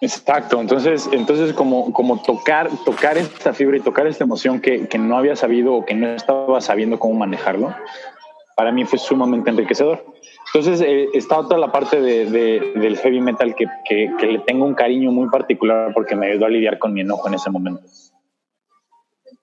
[0.00, 4.98] Exacto, entonces, entonces como, como tocar, tocar esta fibra y tocar esta emoción que, que
[4.98, 7.74] no había sabido o que no estaba sabiendo cómo manejarlo,
[8.54, 10.04] para mí fue sumamente enriquecedor.
[10.54, 14.64] Entonces, eh, estaba toda la parte de, del heavy metal que, que, que, le tengo
[14.64, 17.82] un cariño muy particular porque me ayudó a lidiar con mi enojo en ese momento.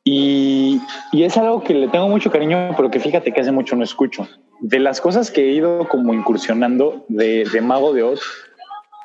[0.03, 3.75] Y, y, es algo que le tengo mucho cariño, pero que fíjate que hace mucho
[3.75, 4.27] no escucho.
[4.59, 8.21] De las cosas que he ido como incursionando de, de Mago de Oz,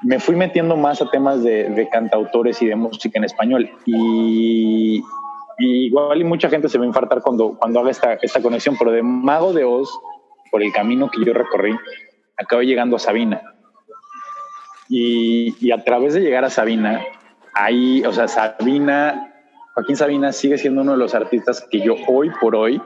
[0.03, 3.71] me fui metiendo más a temas de, de cantautores y de música en español.
[3.87, 5.03] Y,
[5.59, 8.77] y, igual y mucha gente se va a infartar cuando, cuando haga esta, esta conexión,
[8.79, 9.91] pero de Mago de Oz
[10.51, 11.77] por el camino que yo recorrí,
[12.37, 13.43] acabé llegando a Sabina.
[14.89, 17.01] Y, y, a través de llegar a Sabina,
[17.55, 19.33] ahí, o sea, Sabina,
[19.75, 22.83] Joaquín Sabina sigue siendo uno de los artistas que yo hoy por hoy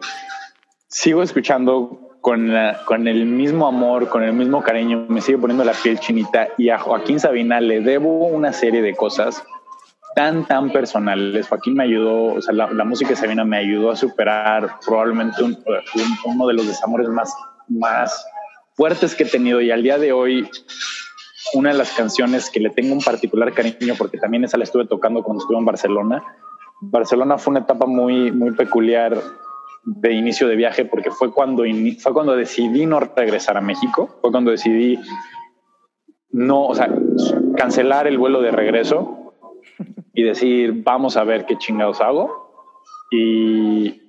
[0.89, 5.65] sigo escuchando con, la, con el mismo amor, con el mismo cariño, me sigue poniendo
[5.65, 9.43] la piel chinita y a Joaquín Sabina le debo una serie de cosas
[10.15, 11.49] tan, tan personales.
[11.49, 15.43] Joaquín me ayudó, o sea, la, la música de Sabina me ayudó a superar probablemente
[15.43, 17.35] un, un, uno de los desamores más
[17.69, 18.27] más
[18.75, 20.49] fuertes que he tenido y al día de hoy
[21.55, 24.87] una de las canciones que le tengo un particular cariño porque también esa la estuve
[24.87, 26.25] tocando cuando estuve en Barcelona.
[26.81, 29.21] Barcelona fue una etapa muy muy peculiar
[29.85, 31.65] de inicio de viaje porque fue cuando
[32.01, 34.99] fue cuando decidí no regresar a México, fue cuando decidí
[36.35, 36.93] no, o sea,
[37.57, 39.33] cancelar el vuelo de regreso
[40.15, 42.51] y decir, vamos a ver qué chingados hago.
[43.13, 44.03] Y,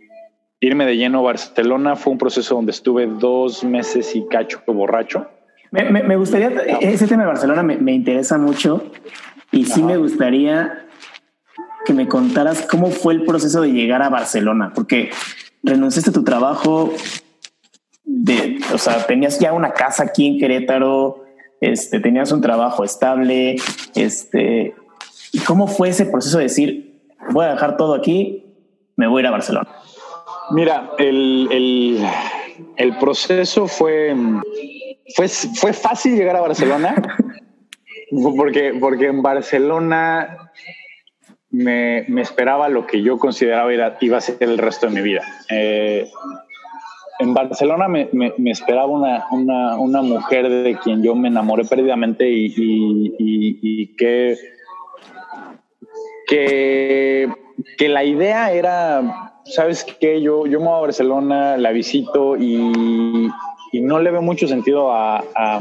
[0.59, 5.27] irme de lleno a Barcelona fue un proceso donde estuve dos meses y cacho borracho.
[5.71, 6.49] Me, me, me gustaría,
[6.81, 8.91] ese tema de Barcelona me, me interesa mucho
[9.51, 10.85] y sí me gustaría
[11.85, 15.11] que me contaras cómo fue el proceso de llegar a Barcelona, porque
[15.63, 16.91] renunciaste a tu trabajo,
[18.03, 21.23] de, o sea, tenías ya una casa aquí en Querétaro,
[21.61, 23.55] este, tenías un trabajo estable,
[23.95, 24.75] este,
[25.31, 28.45] ¿y cómo fue ese proceso de decir, voy a dejar todo aquí,
[28.95, 29.69] me voy a ir a Barcelona?
[30.51, 32.05] Mira, el, el,
[32.77, 34.15] el, proceso fue,
[35.15, 36.95] fue, fue fácil llegar a Barcelona,
[38.37, 40.51] porque, porque en Barcelona
[41.49, 45.01] me, me, esperaba lo que yo consideraba era, iba a ser el resto de mi
[45.01, 45.23] vida.
[45.49, 46.07] Eh,
[47.19, 51.63] en Barcelona me, me, me esperaba una, una, una, mujer de quien yo me enamoré
[51.63, 52.53] perdidamente y,
[53.17, 54.37] y, que,
[56.27, 63.29] que la idea era sabes que yo, yo me voy a Barcelona, la visito y,
[63.71, 65.59] y no le veo mucho sentido a, a,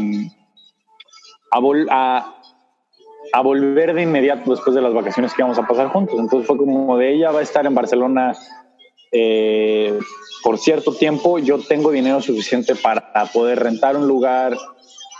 [1.51, 2.35] a, vol, a,
[3.33, 6.19] a, volver de inmediato después de las vacaciones que vamos a pasar juntos.
[6.19, 8.35] Entonces fue como de ella va a estar en Barcelona
[9.13, 9.97] eh,
[10.43, 14.57] por cierto tiempo, yo tengo dinero suficiente para poder rentar un lugar,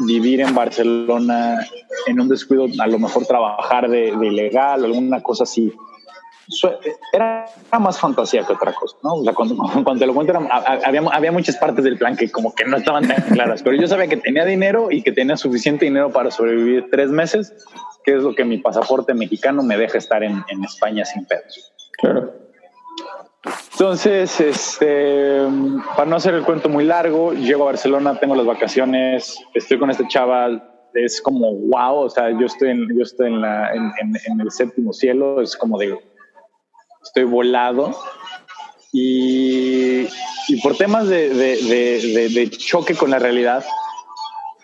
[0.01, 1.65] vivir en Barcelona,
[2.07, 5.73] en un descuido, a lo mejor trabajar de, de ilegal, alguna cosa así
[7.13, 7.47] era
[7.79, 9.15] más fantasía que otra cosa, ¿no?
[9.15, 10.33] O sea, cuando, cuando te lo cuento,
[10.85, 13.87] había, había muchas partes del plan que como que no estaban tan claras, pero yo
[13.87, 17.53] sabía que tenía dinero y que tenía suficiente dinero para sobrevivir tres meses,
[18.05, 21.73] que es lo que mi pasaporte mexicano me deja estar en, en España sin pedos.
[21.99, 22.45] Claro.
[23.73, 25.41] Entonces, este,
[25.97, 29.91] para no hacer el cuento muy largo, llego a Barcelona, tengo las vacaciones, estoy con
[29.91, 30.63] este chaval,
[30.95, 34.93] es como wow, o sea, yo estoy en, yo estoy en, la, en, el séptimo
[34.93, 35.99] cielo, es como de
[37.05, 37.97] estoy volado.
[38.93, 40.07] Y,
[40.49, 43.65] y por temas de, de, choque con la realidad,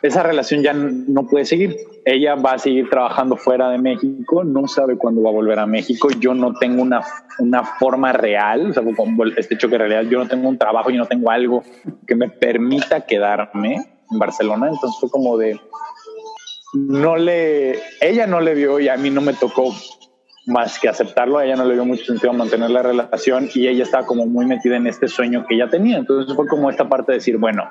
[0.02, 1.76] esa relación ya no puede seguir.
[2.04, 5.66] Ella va a seguir trabajando fuera de México, no sabe cuándo va a volver a
[5.66, 6.08] México.
[6.18, 7.02] Yo no tengo una,
[7.40, 10.98] una forma real, o sea, con este choque de yo no tengo un trabajo, yo
[10.98, 11.62] no tengo algo
[12.06, 13.74] que me permita quedarme
[14.10, 14.68] en Barcelona.
[14.68, 15.60] Entonces fue como de,
[16.72, 19.74] no le, ella no le vio y a mí no me tocó
[20.50, 23.84] más que aceptarlo, a ella no le dio mucho sentido mantener la relación y ella
[23.84, 25.96] estaba como muy metida en este sueño que ella tenía.
[25.96, 27.70] Entonces fue como esta parte de decir, bueno,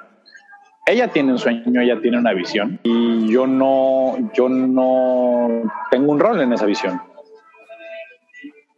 [0.86, 6.20] ella tiene un sueño, ella tiene una visión y yo no, yo no tengo un
[6.20, 7.02] rol en esa visión.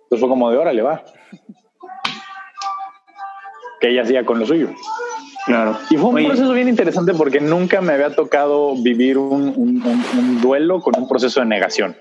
[0.03, 1.03] Entonces fue como de órale, va.
[3.79, 4.69] Que ella siga con lo suyo.
[5.45, 5.77] Claro.
[5.89, 6.27] Y fue un Oye.
[6.27, 10.93] proceso bien interesante porque nunca me había tocado vivir un, un, un, un duelo con
[10.97, 11.95] un proceso de negación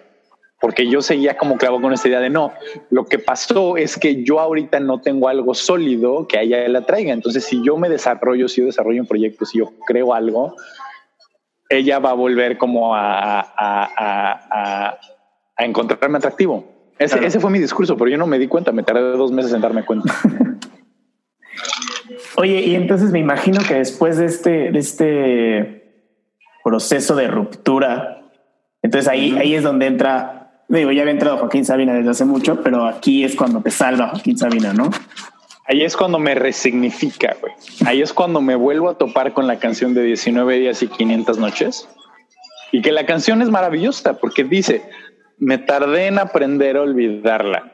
[0.60, 2.52] porque yo seguía como clavo con esta idea de no,
[2.90, 6.82] lo que pasó es que yo ahorita no tengo algo sólido que a ella la
[6.82, 7.12] traiga.
[7.12, 10.54] Entonces, si yo me desarrollo, si yo desarrollo un proyecto, si yo creo algo,
[11.70, 14.98] ella va a volver como a, a, a,
[15.56, 16.64] a encontrarme atractivo.
[16.98, 17.26] Ese, claro.
[17.26, 19.62] ese, fue mi discurso, pero yo no me di cuenta, me tardé dos meses en
[19.62, 20.14] darme cuenta.
[22.36, 26.04] Oye, y entonces me imagino que después de este, de este
[26.62, 28.20] proceso de ruptura,
[28.82, 30.39] entonces ahí, ahí es donde entra,
[30.78, 34.08] digo, ya había entrado Joaquín Sabina desde hace mucho, pero aquí es cuando te salva
[34.08, 34.90] Joaquín Sabina, ¿no?
[35.66, 37.52] Ahí es cuando me resignifica, güey.
[37.86, 41.38] Ahí es cuando me vuelvo a topar con la canción de 19 días y 500
[41.38, 41.88] noches.
[42.72, 44.82] Y que la canción es maravillosa porque dice,
[45.38, 47.72] me tardé en aprender a olvidarla.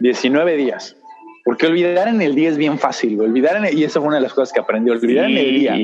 [0.00, 0.96] 19 días.
[1.44, 4.16] Porque olvidar en el día es bien fácil, Olvidar en el, y eso fue una
[4.16, 4.90] de las cosas que aprendí.
[4.90, 5.76] Olvidar en el día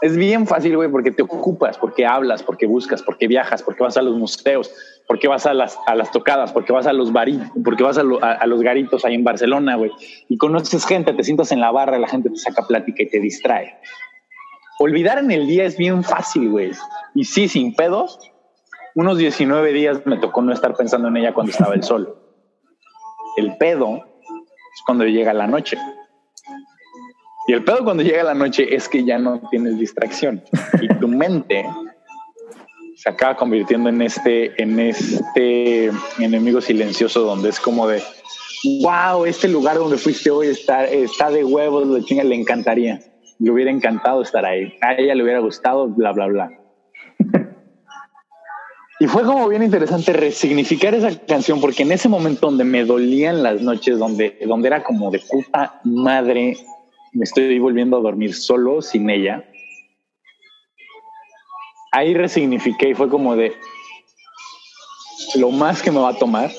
[0.00, 3.96] es bien fácil, güey, porque te ocupas, porque hablas, porque buscas, porque viajas, porque vas
[3.96, 4.70] a los museos,
[5.06, 8.00] porque vas a las, a las tocadas, porque vas a los baritos, porque vas a,
[8.00, 9.92] a, los garitos ahí en Barcelona, güey,
[10.28, 13.20] y conoces gente, te sientas en la barra, la gente te saca plática y te
[13.20, 13.78] distrae.
[14.78, 16.72] Olvidar en el día es bien fácil, güey.
[17.14, 18.18] Y sí, sin pedos,
[18.94, 22.18] unos 19 días me tocó no estar pensando en ella cuando estaba el sol.
[23.36, 25.78] El pedo es cuando llega la noche.
[27.48, 30.42] Y el pedo cuando llega la noche es que ya no tienes distracción
[30.80, 31.64] y tu mente
[32.96, 38.02] se acaba convirtiendo en este, en este enemigo silencioso donde es como de,
[38.80, 43.00] wow, este lugar donde fuiste hoy está, está de huevos, de chinga, le encantaría.
[43.38, 44.72] Le hubiera encantado estar ahí.
[44.80, 46.50] A ella le hubiera gustado, bla, bla, bla.
[48.98, 53.42] Y fue como bien interesante resignificar esa canción porque en ese momento donde me dolían
[53.42, 56.56] las noches, donde, donde era como de puta madre,
[57.12, 59.44] me estoy volviendo a dormir solo sin ella.
[61.92, 63.54] Ahí resignifiqué y fue como de
[65.36, 66.50] lo más que me va a tomar,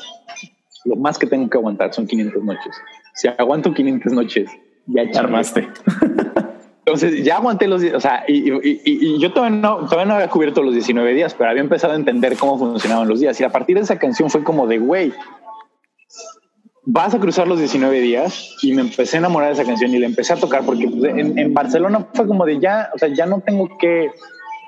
[0.85, 2.75] lo más que tengo que aguantar son 500 noches.
[3.13, 4.49] Si aguanto 500 noches,
[4.87, 5.67] ya armaste.
[6.85, 10.63] Entonces ya aguanté los días, o sea, y, yo todavía no, todavía no había cubierto
[10.63, 13.39] los 19 días, pero había empezado a entender cómo funcionaban los días.
[13.41, 15.11] Y a partir de esa canción fue como de, güey,
[16.85, 19.99] vas a cruzar los 19 días y me empecé a enamorar de esa canción y
[19.99, 23.25] la empecé a tocar porque pues, en, Barcelona fue como de ya, o sea, ya
[23.25, 24.09] no tengo que,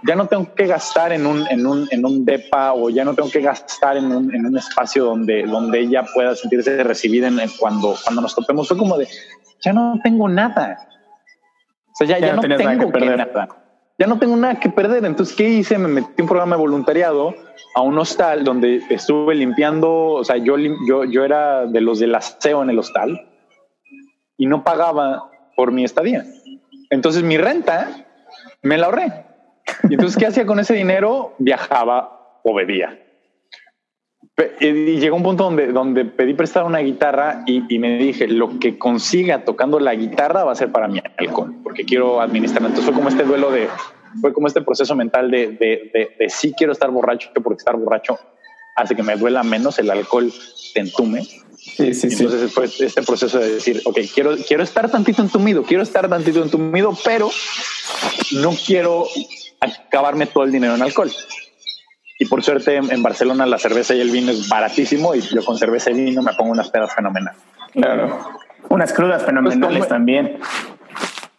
[0.08, 3.14] ya no tengo que gastar en un, en un, en un depa o ya no
[3.14, 7.40] tengo que gastar en un, en un espacio donde, donde ella pueda sentirse recibida en,
[7.60, 8.68] cuando, cuando nos topemos.
[8.68, 9.08] Fue como de,
[9.62, 10.90] ya no tengo nada
[12.06, 13.18] sea, ya, no, tengo que perder.
[13.18, 13.48] nada.
[13.98, 15.04] Ya no tengo nada que perder.
[15.06, 15.78] Entonces, ¿qué hice?
[15.78, 17.36] Me metí en un programa de voluntariado
[17.76, 20.14] a un hostal donde estuve limpiando.
[20.14, 20.56] O sea, yo,
[20.88, 23.28] yo, yo era de los del aseo en el hostal
[24.38, 26.26] y no pagaba por mi estadía.
[26.90, 28.06] Entonces, mi renta
[28.62, 29.26] me la ahorré.
[29.90, 31.36] Y entonces, ¿qué hacía con ese dinero?
[31.40, 33.00] Viajaba o bebía.
[34.62, 38.78] Y llegó un punto donde, donde pedí prestar una guitarra y, me dije, lo que
[38.78, 42.64] consiga tocando la guitarra va a ser para mi alcohol, porque quiero administrar.
[42.64, 43.68] Entonces fue como este duelo de,
[44.22, 48.18] fue como este proceso mental de, de, de, sí quiero estar borracho, porque estar borracho
[48.76, 50.32] hace que me duela menos, el alcohol
[50.74, 51.24] te entume.
[51.58, 55.84] Sí, sí, Entonces fue este proceso de decir, ok, quiero, quiero estar tantito entumido, quiero
[55.84, 57.30] estar tantito entumido, pero
[58.42, 59.06] no quiero
[59.62, 61.12] acabarme todo el dinero en alcohol.
[62.17, 65.58] Y por suerte en Barcelona la cerveza y el vino es baratísimo y yo con
[65.58, 67.41] cerveza y vino me pongo unas pedas fenomenales.
[67.72, 68.19] Claro.
[68.67, 70.39] Unas crudas fenomenales pues, también.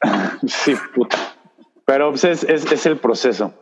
[0.47, 1.19] Sí, puta.
[1.85, 3.53] Pero pues, es, es, el proceso.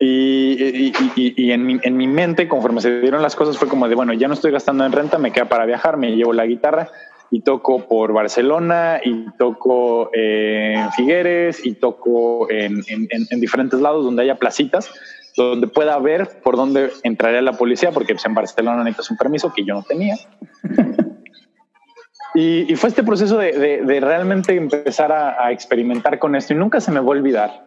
[0.00, 3.94] Y, y, en, mi, en, mi, mente, conforme se dieron las cosas, fue como de,
[3.94, 6.90] bueno, ya no estoy gastando en renta, me queda para viajar, me llevo la guitarra
[7.30, 14.04] y toco por Barcelona y toco en Figueres y toco en, en, en diferentes lados
[14.04, 14.90] donde haya placitas
[15.36, 19.52] donde pueda ver por dónde entraría la policía, porque pues, en Barcelona necesitas un permiso
[19.52, 20.16] que yo no tenía.
[22.34, 27.00] y, fue este proceso de, realmente empezar a, experimentar con esto y nunca se me
[27.00, 27.66] va a olvidar.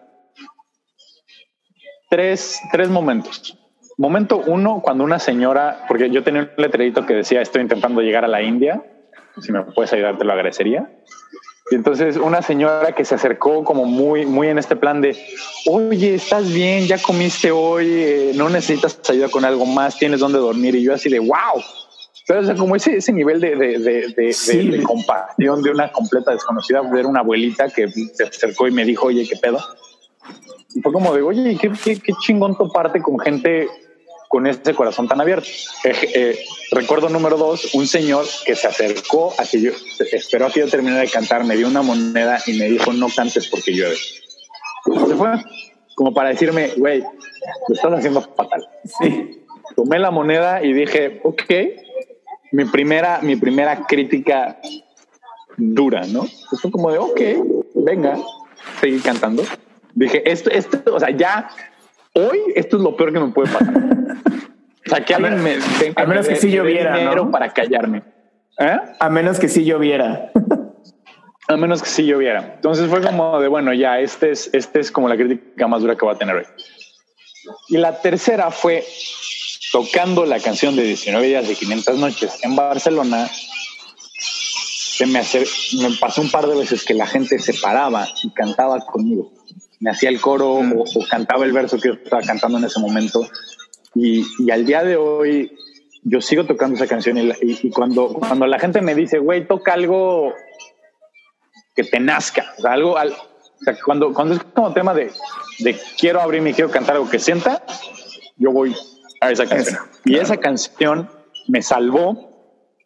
[2.10, 3.56] Tres, tres momentos.
[3.98, 8.26] Momento uno, cuando una señora, porque yo tenía un letrerito que decía estoy intentando llegar
[8.26, 8.82] a la India,
[9.42, 10.90] si me puedes ayudar te lo agradecería.
[11.72, 15.16] Y entonces una señora que se acercó como muy, muy en este plan de,
[15.68, 16.88] oye, ¿estás bien?
[16.88, 17.88] ¿Ya comiste hoy?
[17.90, 19.98] Eh, ¿No necesitas ayuda con algo más?
[19.98, 20.76] ¿Tienes dónde dormir?
[20.76, 21.62] Y yo así de, wow.
[22.28, 26.32] Pero o sea, como ese, ese nivel de, de, de, de, compasión de una completa
[26.32, 29.60] desconocida, ver una abuelita que se acercó y me dijo, oye, ¿qué pedo?
[30.76, 33.68] Y fue como de, oye, qué, qué, qué chingón toparte con gente
[34.30, 35.50] con ese corazón tan abierto.
[35.84, 36.40] Eh, eh,
[36.72, 39.72] recuerdo número dos, un señor que se acercó a que yo,
[40.12, 43.08] esperó a que yo terminara de cantar, me dio una moneda y me dijo, no
[43.10, 43.96] cantes porque llueve.
[43.96, 45.30] Se fue
[45.96, 48.66] como para decirme, güey, lo estás haciendo fatal.
[49.02, 49.44] Sí.
[49.76, 51.44] Tomé la moneda y dije, ok,
[52.52, 54.60] mi primera, mi primera crítica
[55.58, 56.28] dura, ¿no?
[56.62, 57.22] fue como de, ok,
[57.74, 58.20] venga,
[58.80, 59.44] seguí cantando.
[59.96, 61.50] Dije, esto, esto, o sea, ya
[62.14, 63.99] hoy esto es lo peor que me puede pasar.
[64.90, 65.58] O sea, que alguien me
[65.96, 67.30] a menos que sí lloviera, ¿no?
[67.30, 68.02] para callarme.
[68.58, 68.78] ¿Eh?
[69.00, 70.32] A menos que sí lloviera.
[71.48, 72.54] A menos que sí lloviera.
[72.56, 75.96] Entonces fue como de, bueno, ya, este es, este es como la crítica más dura
[75.96, 76.46] que va a tener hoy.
[77.70, 78.84] Y la tercera fue
[79.72, 83.30] tocando la canción de 19 días de 500 noches en Barcelona.
[84.18, 85.46] Se me, hace,
[85.82, 89.32] me pasó un par de veces que la gente se paraba y cantaba conmigo.
[89.80, 93.26] Me hacía el coro o, cantaba el verso que yo estaba cantando en ese momento.
[93.96, 95.52] Y, y al día de hoy
[96.04, 99.74] yo sigo tocando esa canción y, y, cuando, cuando la gente me dice, güey, toca
[99.74, 100.34] algo
[101.76, 105.12] que te nazca, o sea, algo, al, o sea, cuando, cuando es como tema de,
[105.60, 107.64] de quiero abrirme y quiero cantar algo que sienta,
[108.38, 108.76] yo voy
[109.22, 109.78] a esa canción.
[110.06, 111.10] y esa canción
[111.48, 112.30] me salvó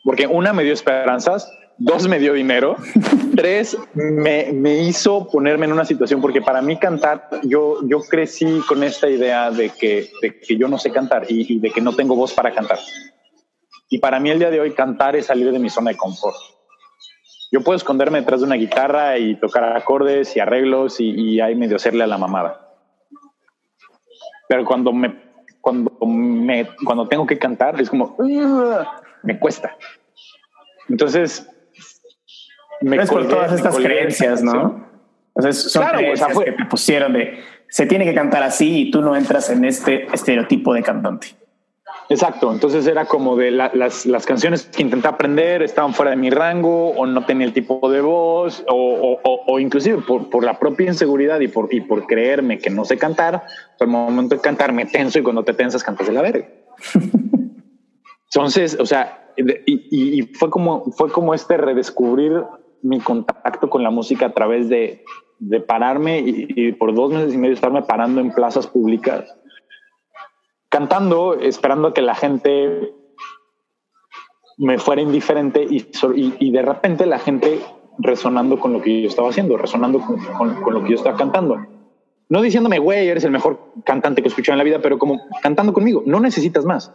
[0.03, 2.75] porque una me dio esperanzas, dos me dio dinero,
[3.35, 8.61] tres me, me, hizo ponerme en una situación porque para mí cantar, yo, yo crecí
[8.67, 11.81] con esta idea de que, de que yo no sé cantar y, y de que
[11.81, 12.79] no tengo voz para cantar.
[13.89, 16.35] Y para mí el día de hoy cantar es salir de mi zona de confort.
[17.51, 21.55] Yo puedo esconderme detrás de una guitarra y tocar acordes y arreglos y, y ahí
[21.55, 22.75] medio hacerle a la mamada.
[24.47, 25.23] Pero cuando me,
[25.61, 28.17] cuando me, cuando tengo que cantar es como,
[29.23, 29.77] me cuesta.
[30.89, 31.47] Entonces,
[32.83, 34.85] me es por todas estas creencias, ¿no?
[35.35, 38.43] Entonces son claro, creencias o sea, fue, que te pusieron de se tiene que cantar
[38.43, 41.35] así y tú no entras en este estereotipo de cantante.
[42.09, 46.17] Exacto, entonces era como de la, las, las, canciones que intenté aprender estaban fuera de
[46.17, 50.43] mi rango o no tenía el tipo de voz o, o, o inclusive por, por,
[50.43, 53.43] la propia inseguridad y por, y por creerme que no sé cantar,
[53.79, 56.47] el momento de cantar me tenso y cuando te tensas cantas de la verga.
[58.25, 62.43] entonces, o sea, y, y, fue, como, fue como este redescubrir
[62.83, 65.03] mi contacto con la música a través de,
[65.39, 69.35] de pararme y, por dos meses y medio estarme parando en plazas públicas
[70.69, 72.95] cantando, esperando que la gente
[74.57, 75.85] me fuera indiferente y,
[76.39, 77.59] y, de repente la gente
[77.99, 80.17] resonando con lo que yo estaba haciendo, resonando con,
[80.55, 81.59] con, lo que yo estaba cantando.
[82.27, 85.21] No diciéndome, güey, eres el mejor cantante que he escuchado en la vida, pero como
[85.43, 86.91] cantando conmigo, no necesitas más.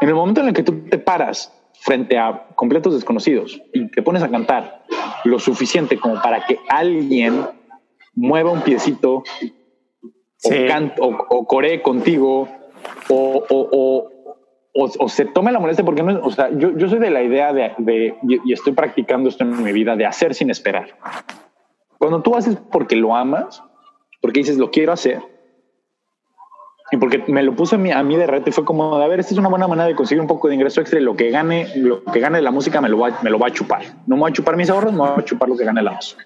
[0.00, 4.02] En el momento en el que tú te paras frente a completos desconocidos y te
[4.02, 4.84] pones a cantar
[5.24, 7.46] lo suficiente como para que alguien
[8.14, 9.22] mueva un piecito
[10.44, 10.50] o,
[11.00, 12.48] o, o coree contigo
[13.08, 14.10] o, o,
[14.74, 17.22] o, o, se tome la molestia, porque no o sea, yo, yo soy de la
[17.22, 20.96] idea de, de, y estoy practicando esto en mi vida, de hacer sin esperar.
[21.98, 23.62] Cuando tú haces porque lo amas,
[24.20, 25.20] porque dices lo quiero hacer,
[26.90, 29.06] y porque me lo puse a mí, a mí de reto y fue como, a
[29.08, 31.16] ver, esta es una buena manera de conseguir un poco de ingreso extra y lo
[31.16, 33.52] que gane, lo que gane de la música me lo va, me lo va a
[33.52, 33.82] chupar.
[34.06, 35.92] No me va a chupar mis ahorros, me va a chupar lo que gane la
[35.92, 36.24] música.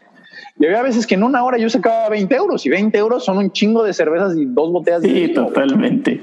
[0.58, 3.38] Y había veces que en una hora yo sacaba 20 euros y 20 euros son
[3.38, 6.22] un chingo de cervezas y dos botellas sí, de Sí, totalmente.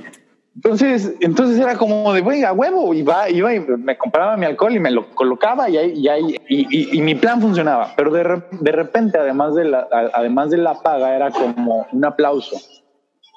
[0.55, 4.75] Entonces, entonces era como de, güey, a huevo, iba, iba y me compraba mi alcohol
[4.75, 7.93] y me lo colocaba y ahí, y, ahí, y, y, mi plan funcionaba.
[7.95, 12.57] Pero de, de repente, además de, la, además de la paga, era como un aplauso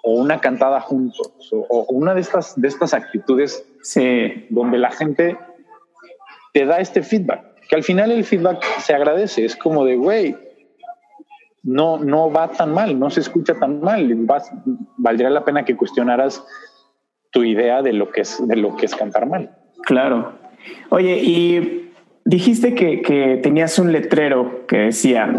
[0.02, 4.46] o una cantada juntos o, una de estas, de estas actitudes sí.
[4.50, 5.38] donde la gente
[6.52, 9.44] te da este feedback, que al final el feedback se agradece.
[9.44, 10.36] Es como de, güey,
[11.62, 14.12] no, no va tan mal, no se escucha tan mal.
[14.26, 14.50] Vas,
[14.96, 16.44] valdría la pena que cuestionaras
[17.30, 19.56] tu idea de lo que es, de lo que es cantar mal.
[19.84, 20.32] Claro.
[20.90, 21.90] Oye, y
[22.24, 25.32] dijiste que, que tenías un letrero que decía,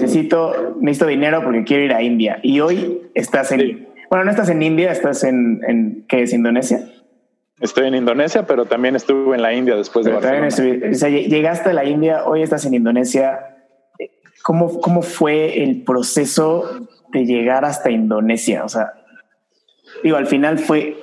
[0.00, 2.38] necesito, necesito dinero porque quiero ir a India.
[2.42, 3.86] Y hoy estás en, sí.
[4.10, 6.88] bueno, no estás en India, estás en, en ¿qué es Indonesia?
[7.60, 10.48] Estoy en Indonesia, pero también estuve en la India después de Barcelona.
[10.48, 13.56] o sea, llegaste a la India, hoy estás en Indonesia.
[14.42, 18.64] ¿Cómo, ¿Cómo fue el proceso de llegar hasta Indonesia?
[18.64, 18.92] O sea,
[20.04, 20.96] digo, al final fue,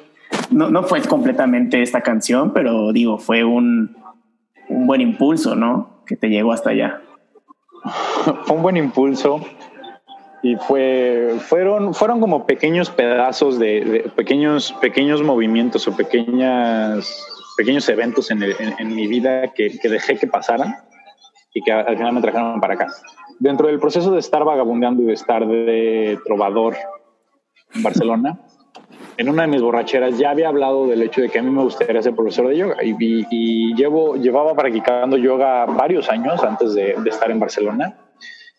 [0.49, 3.97] no, no fue completamente esta canción, pero digo, fue un,
[4.69, 6.03] un buen impulso, ¿no?
[6.05, 7.01] Que te llegó hasta allá.
[8.45, 9.41] Fue un buen impulso
[10.41, 17.25] y fue, fueron, fueron como pequeños pedazos de, pequeños, pequeños movimientos o pequeñas,
[17.57, 20.75] pequeños eventos en mi vida que, que, dejé que pasaran
[21.53, 22.87] y que al final me trajeron para acá.
[23.39, 26.75] Dentro del proceso de estar vagabundeando y de estar de trovador
[27.73, 28.39] en Barcelona,
[29.17, 31.63] en una de mis borracheras ya había hablado del hecho de que a mí me
[31.63, 36.73] gustaría ser profesor de yoga y, y, y llevo, llevaba practicando yoga varios años antes
[36.73, 37.97] de, de, estar en Barcelona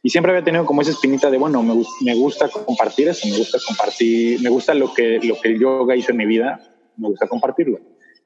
[0.03, 3.37] y siempre había tenido como esa espinita de, bueno, me, me, gusta compartir eso, me
[3.37, 6.61] gusta compartir, me gusta lo que, lo que el yoga hizo en mi vida,
[6.97, 7.81] me gusta compartirlo.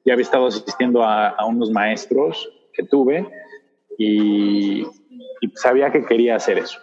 [0.05, 3.27] Ya había estado asistiendo a, a unos maestros que tuve
[3.97, 6.79] y, y sabía que quería hacer eso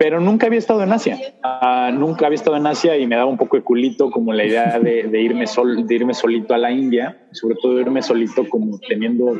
[0.00, 1.18] pero nunca había estado en Asia.
[1.44, 4.46] Uh, nunca había estado en Asia y me daba un poco de culito como la
[4.46, 8.48] idea de, de, irme sol, de irme solito a la India, sobre todo irme solito
[8.48, 9.36] como teniendo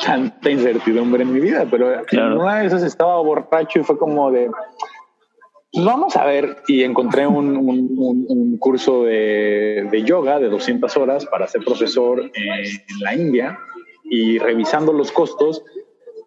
[0.00, 1.88] tanta incertidumbre en mi vida, pero
[2.38, 4.48] una de esas estaba borracho y fue como de,
[5.72, 11.64] pues vamos a ver, y encontré un, curso de, yoga de 200 horas para ser
[11.64, 13.58] profesor en la India
[14.04, 15.64] y revisando los costos,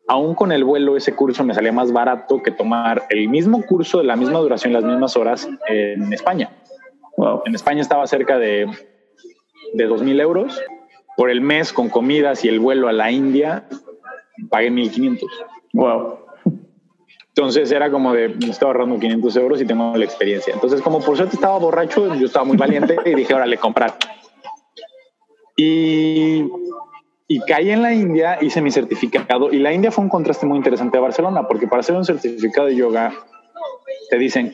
[0.07, 3.97] aún con el vuelo ese curso me salía más barato que tomar el mismo curso
[3.97, 6.49] de la misma duración, las mismas horas en España.
[7.45, 8.67] En España estaba cerca de,
[9.73, 10.61] de 2.000 euros
[11.15, 13.67] por el mes con comidas y el vuelo a la India,
[14.49, 15.29] pagué 1500.
[15.73, 16.19] Wow.
[17.29, 20.53] Entonces era como de, me estaba ahorrando 500 euros y tengo la experiencia.
[20.53, 23.95] Entonces, como por suerte estaba borracho, yo estaba muy valiente y dije, órale, comprar.
[25.57, 26.49] Y,
[27.27, 30.57] y caí en la India, hice mi certificado y la India fue un contraste muy
[30.57, 33.13] interesante a Barcelona, porque para hacer un certificado de yoga,
[34.09, 34.53] te dicen,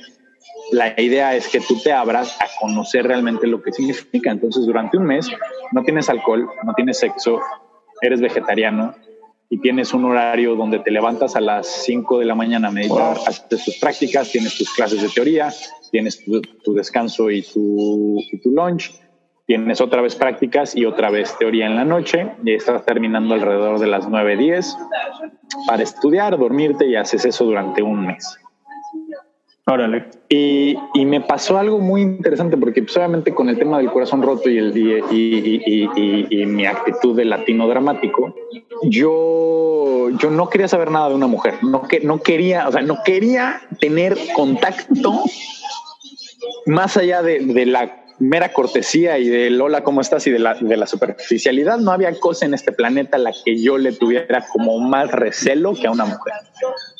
[0.72, 4.32] la idea es que tú te abras a conocer realmente lo que significa.
[4.32, 5.30] Entonces, durante un mes
[5.74, 7.40] no tienes alcohol, no tienes sexo,
[8.02, 8.96] eres vegetariano
[9.50, 13.18] y tienes un horario donde te levantas a las 5 de la mañana a meditar,
[13.28, 15.52] haces tus prácticas, tienes tus clases de teoría,
[15.92, 18.94] tienes tu, descanso y tu, y tu lunch,
[19.52, 23.80] tienes otra vez prácticas y otra vez teoría en la noche y estás terminando alrededor
[23.80, 24.78] de las 9, 10
[25.68, 28.40] para estudiar, dormirte y haces eso durante un mes.
[29.68, 30.06] Órale.
[30.30, 34.22] Y, y, me pasó algo muy interesante porque pues, obviamente con el tema del corazón
[34.22, 38.34] roto y, el, y, y, mi actitud de latino dramático,
[38.84, 42.84] yo, yo no quería saber nada de una mujer, no, que, no quería, o sea,
[42.84, 45.26] no quería tener contacto
[46.66, 50.28] más allá de, de la mera cortesía y del hola, ¿cómo estás?
[50.28, 53.80] y de la, de la superficialidad, no había cosa en este planeta la que yo
[53.80, 56.34] le tuviera como más recelo que a una mujer.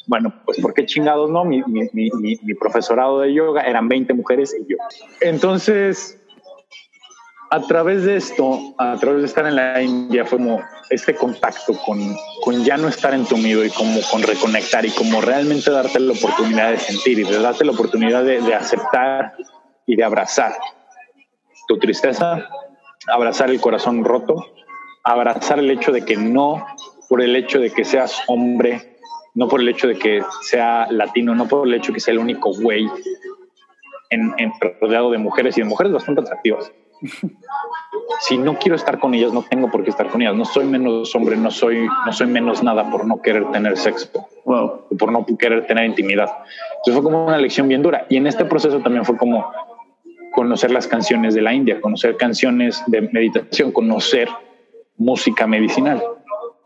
[0.08, 1.46] Bueno, pues ¿por qué chingados no?
[1.46, 2.10] Mi, mi, mi,
[2.42, 4.78] mi profesorado de yoga eran 20 mujeres y yo.
[5.22, 6.18] Entonces,
[7.52, 11.74] a través de esto, a través de estar en la India, fue como este contacto
[11.86, 12.00] con,
[12.44, 16.72] con ya no estar entumido y como con reconectar y como realmente darte la oportunidad
[16.72, 19.34] de sentir y de darte la oportunidad de, de aceptar
[19.86, 20.54] y de abrazar
[21.72, 22.50] tu tristeza,
[23.08, 24.46] abrazar el corazón roto,
[25.06, 26.66] abrazar el hecho de que no,
[27.08, 28.98] por el hecho de que seas hombre,
[29.36, 32.12] no por el hecho de que sea latino, no por el hecho de que sea
[32.12, 32.90] el único güey
[34.10, 34.34] en,
[34.82, 36.74] rodeado de mujeres y de mujeres bastante atractivas.
[38.20, 40.36] si no quiero estar con ellas, no tengo por qué estar con ellas.
[40.36, 44.28] No soy menos hombre, no soy, no soy menos nada por no querer tener sexo,
[44.44, 44.88] wow.
[45.00, 46.30] por no querer tener intimidad.
[46.80, 48.08] Entonces fue como una lección bien dura.
[48.10, 49.50] Y en este proceso también fue como,
[50.32, 54.30] conocer las canciones de la India, conocer canciones de meditación, conocer
[54.98, 56.02] música medicinal.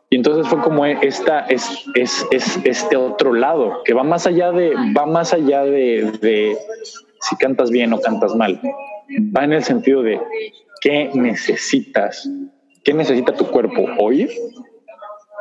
[0.09, 4.51] Y entonces fue como esta es, es, es este otro lado que va más allá
[4.51, 6.57] de va más allá de,
[7.21, 8.61] si cantas bien o cantas mal.
[9.35, 10.21] Va en el sentido de
[10.81, 12.29] qué necesitas,
[12.83, 14.29] qué necesita tu cuerpo oír,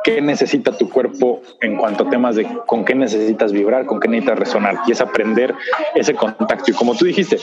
[0.03, 4.07] qué necesita tu cuerpo en cuanto a temas de con qué necesitas vibrar, con qué
[4.07, 5.53] necesitas resonar y es aprender
[5.93, 6.71] ese contacto.
[6.71, 7.37] Y como tú dijiste,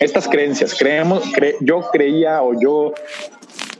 [0.00, 0.74] estas creencias.
[0.78, 1.24] Creemos,
[1.60, 2.92] yo creía o yo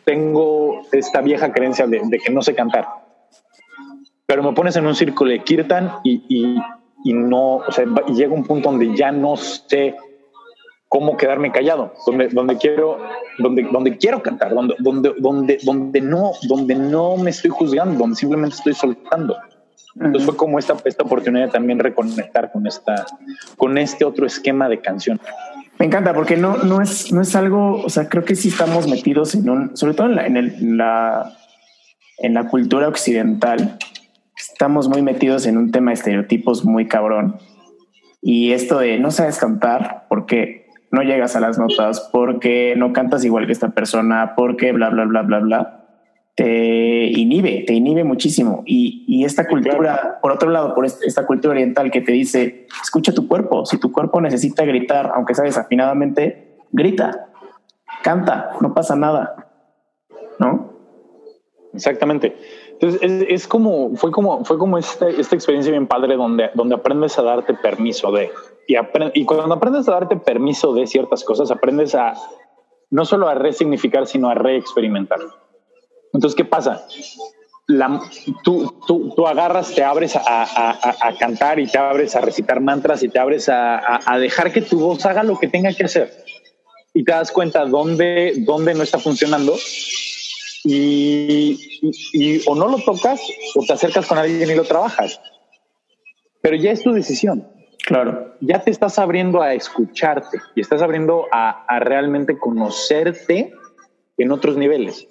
[0.05, 2.87] tengo esta vieja creencia de, que no sé cantar.
[4.27, 6.57] Pero me pones en un círculo de kirtan y,
[7.05, 9.97] no, o sea, y llega un punto donde ya no sé
[10.89, 12.99] cómo quedarme callado, donde, donde quiero,
[13.39, 18.17] donde, donde quiero cantar, donde, donde, donde, donde no, donde no me estoy juzgando, donde
[18.17, 19.37] simplemente estoy soltando.
[19.97, 23.07] Entonces fue como esta, esta oportunidad de también reconectar con esta,
[23.57, 25.21] con este otro esquema de canción.
[25.79, 28.89] Me encanta porque no, no, es, no es algo, o sea, creo que sí estamos
[28.89, 31.33] metidos en un, sobre todo en la, en, la,
[32.19, 33.77] en la cultura occidental,
[34.37, 37.39] estamos muy metidos en un tema de estereotipos muy cabrón.
[38.23, 43.25] Y esto de no sabes cantar porque no llegas a las notas, porque no cantas
[43.25, 45.84] igual que esta persona, porque bla, bla, bla, bla, bla
[46.35, 48.63] te inhibe, te inhibe muchísimo.
[48.67, 53.13] Y, y esta cultura, por otro lado, por esta cultura oriental que te dice, escucha
[53.13, 57.29] tu cuerpo, si tu cuerpo necesita gritar, aunque sea desafinadamente, grita,
[58.03, 59.49] canta, no pasa nada,
[60.39, 60.73] ¿no?
[61.73, 62.37] Exactamente.
[62.73, 66.75] Entonces es, es como, fue como, fue como esta, esta experiencia bien padre donde, donde
[66.75, 68.31] aprendes a darte permiso de,
[68.67, 68.77] y,
[69.15, 72.15] y cuando aprendes a darte permiso de ciertas cosas, aprendes a
[72.91, 75.21] no solo a resignificar, sino a reexperimentar.
[76.15, 76.87] Entonces, ¿qué pasa?
[77.67, 78.01] La,
[78.45, 82.61] tú, tú, tú, agarras, te abres a, a, a, cantar y te abres a recitar
[82.61, 86.13] mantras y te abres a, dejar que tu voz haga lo que tenga que hacer.
[86.93, 89.57] Y te das cuenta dónde, dónde no está funcionando
[90.63, 91.81] y,
[92.13, 93.21] y, o no lo tocas
[93.57, 95.21] o te acercas con alguien y lo trabajas.
[96.43, 97.49] Pero ya es tu decisión.
[97.87, 98.37] Claro.
[98.41, 103.53] Ya te estás abriendo a escucharte y estás abriendo a, a realmente conocerte
[104.17, 105.09] en otros niveles.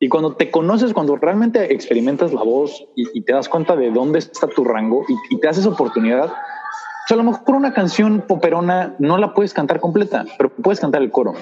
[0.00, 4.20] Y cuando te conoces, cuando realmente experimentas la voz y, te das cuenta de dónde
[4.20, 9.18] está tu rango y, te haces oportunidad, pues a lo mejor una canción poperona no
[9.18, 11.34] la puedes cantar completa, pero puedes cantar el coro.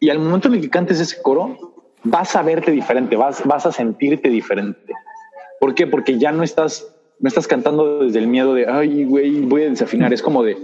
[0.00, 1.56] Y al momento en el que cantes ese coro,
[2.02, 4.92] vas a verte diferente, vas, vas a sentirte diferente.
[5.60, 5.86] ¿Por qué?
[5.86, 9.70] Porque ya no estás, no estás cantando desde el miedo de, ay, güey, voy a
[9.70, 10.12] desafinar.
[10.12, 10.56] Es como de,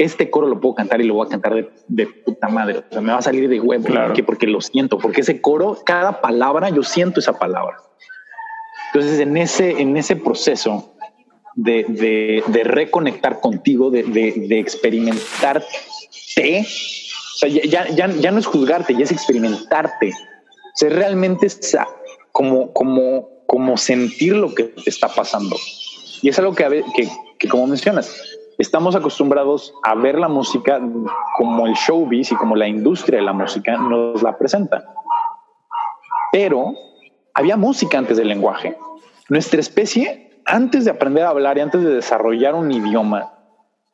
[0.00, 2.78] este coro lo puedo cantar y lo voy a cantar de, puta madre.
[2.78, 3.84] O sea, me va a salir de huevo.
[3.84, 4.14] Claro.
[4.24, 7.76] Porque lo siento, porque ese coro, cada palabra, yo siento esa palabra.
[8.86, 10.94] Entonces, en ese, en ese proceso
[11.54, 11.84] de,
[12.48, 15.66] de, reconectar contigo, de, de, experimentarte,
[16.60, 20.12] o sea, ya, ya, ya, no es juzgarte, ya es experimentarte.
[20.12, 21.76] O sea, realmente es
[22.32, 25.56] como, como, como sentir lo que te está pasando.
[26.22, 27.06] Y es algo que, que,
[27.38, 28.10] que como mencionas,
[28.60, 30.80] estamos acostumbrados a ver la música
[31.36, 34.84] como el showbiz y como la industria de la música nos la presenta.
[36.30, 36.74] Pero
[37.34, 38.76] había música antes del lenguaje.
[39.28, 43.32] Nuestra especie, antes de aprender a hablar y antes de desarrollar un idioma,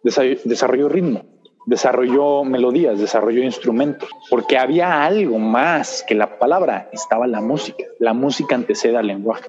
[0.03, 1.23] desarrolló ritmo,
[1.67, 7.85] desarrolló melodías, desarrolló instrumentos, porque había algo más que la palabra, estaba la música.
[8.01, 9.49] La música antecede al lenguaje.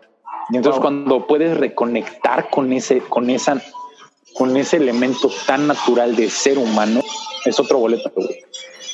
[0.49, 3.61] Y entonces cuando puedes reconectar con ese, con esa
[4.38, 7.02] con ese elemento tan natural de ser humano,
[7.46, 8.12] es otro boleto.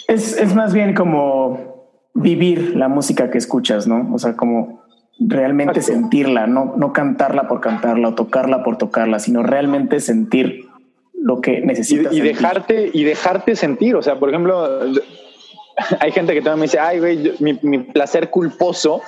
[0.08, 4.14] Es, es más bien como vivir la música que escuchas, ¿no?
[4.14, 4.84] O sea, como
[5.20, 10.68] realmente sentirla, no, no cantarla por cantarla o tocarla por tocarla, sino realmente sentir
[11.14, 12.14] lo que necesitas.
[12.14, 13.96] Y, dejarte, y dejarte sentir.
[13.96, 14.68] O sea, por ejemplo,
[16.00, 19.02] hay gente que también me dice, ay, güey, mi, mi, placer culposo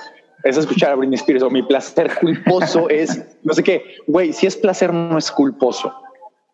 [0.44, 3.84] es escuchar a Britney Spears o mi placer culposo es no sé qué.
[4.08, 5.94] Güey, si es placer, no es culposo.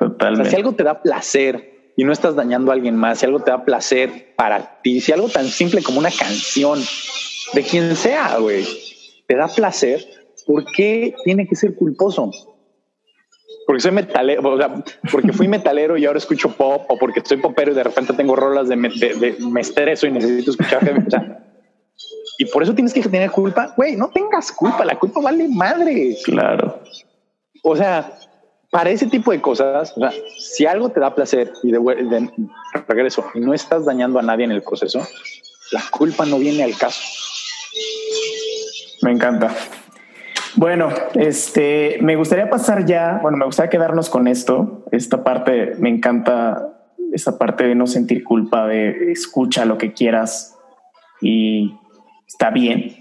[0.01, 0.49] Totalmente.
[0.49, 3.51] si algo te da placer y no estás dañando a alguien más, si algo te
[3.51, 6.79] da placer para ti, si algo tan simple como una canción
[7.53, 8.65] de quien sea, güey,
[9.27, 10.03] te da placer,
[10.47, 12.31] ¿por qué tiene que ser culposo?
[13.67, 17.37] Porque soy metalero, o sea, porque fui metalero y ahora escucho pop, o porque estoy
[17.37, 20.81] popero y de repente tengo rolas de, de, me estreso y necesito escuchar.
[22.39, 23.75] y por eso tienes que tener culpa.
[23.77, 26.17] Güey, no tengas culpa, la culpa vale madre.
[26.25, 26.79] Claro.
[27.61, 28.17] O sea,
[28.71, 29.93] para ese tipo de cosas,
[30.39, 32.31] si algo te da placer y de,
[32.87, 35.05] regreso y no estás dañando a nadie en el proceso,
[35.71, 37.01] la culpa no viene al caso.
[39.03, 39.53] Me encanta.
[40.55, 44.85] Bueno, este, me gustaría pasar ya, bueno, me gustaría quedarnos con esto.
[44.91, 46.73] Esta parte, me encanta
[47.11, 50.57] esa parte de no sentir culpa, de escucha lo que quieras
[51.19, 51.75] y
[52.25, 52.95] está bien.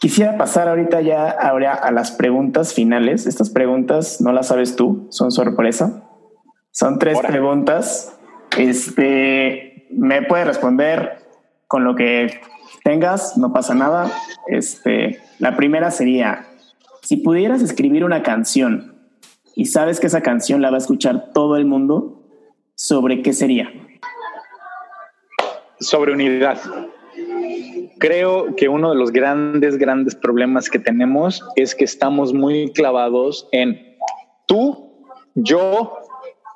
[0.00, 3.26] Quisiera pasar ahorita ya ahora a las preguntas finales.
[3.26, 6.04] Estas preguntas no las sabes tú, son sorpresa.
[6.70, 8.18] Son tres preguntas.
[8.58, 11.18] Este, me puedes responder
[11.66, 12.40] con lo que
[12.82, 14.10] tengas, no pasa nada.
[14.48, 16.46] Este, la primera sería,
[17.02, 18.94] si pudieras escribir una canción
[19.54, 22.22] y sabes que esa canción la va a escuchar todo el mundo,
[22.74, 23.72] ¿sobre qué sería?
[25.80, 26.58] Sobre unidad
[27.98, 33.48] creo que uno de los grandes, grandes problemas que tenemos es que estamos muy clavados
[33.52, 33.96] en
[34.46, 35.98] tú, yo,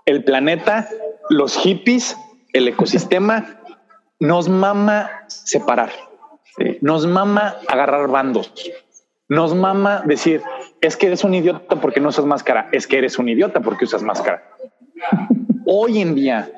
[0.06, 0.88] el planeta,
[1.28, 2.16] los hippies,
[2.52, 3.60] el ecosistema.
[4.20, 5.90] Nos mama separar,
[6.80, 8.52] nos mama agarrar bandos,
[9.28, 10.42] nos mama decir,
[10.80, 13.84] es que eres un idiota porque no usas máscara, es que eres un idiota porque
[13.84, 14.42] usas máscara.
[15.66, 16.50] Hoy en día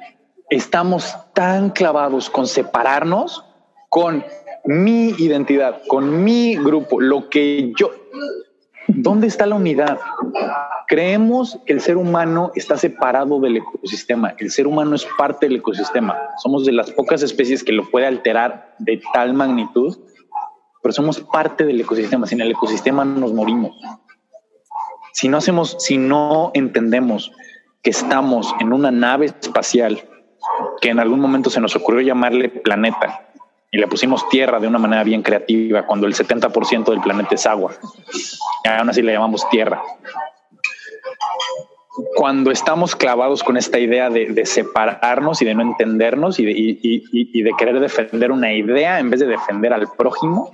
[0.49, 3.45] estamos tan clavados con separarnos,
[3.89, 4.25] con
[4.65, 7.91] mi identidad, con mi grupo, lo que yo...
[8.89, 9.99] ¿Dónde está la unidad?
[10.89, 14.35] Creemos que el ser humano está separado del ecosistema.
[14.39, 16.19] El ser humano es parte del ecosistema.
[16.43, 19.97] Somos de las pocas especies que lo puede alterar de tal magnitud,
[20.83, 22.27] pero somos parte del ecosistema.
[22.27, 23.77] Sin el ecosistema nos morimos.
[25.13, 27.31] Si no hacemos, si no entendemos
[27.83, 30.03] que estamos en una nave espacial
[30.81, 33.30] que en algún momento se nos ocurrió llamarle planeta,
[33.71, 37.47] y le pusimos tierra de una manera bien creativa cuando el 70% del planeta es
[37.47, 37.73] agua.
[38.65, 39.81] Y aún así le llamamos tierra.
[42.17, 47.43] Cuando estamos clavados con esta idea de, separarnos y de no entendernos y de, y
[47.43, 50.51] de querer defender una idea en vez de defender al prójimo,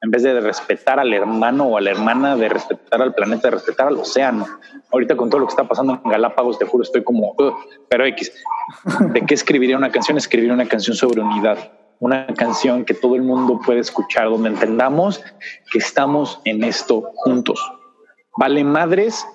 [0.00, 3.56] en vez de respetar al hermano o a la hermana, de respetar al planeta, de
[3.56, 4.46] respetar al océano.
[4.92, 7.34] Ahorita con todo lo que está pasando en Galápagos, te juro, estoy como,
[7.88, 8.32] pero X,
[9.12, 10.16] ¿de qué escribiría una canción?
[10.16, 15.22] Escribiría una canción sobre unidad una canción que todo el mundo puede escuchar, donde entendamos
[15.72, 17.58] que estamos en esto juntos.
[18.36, 19.26] Vale madres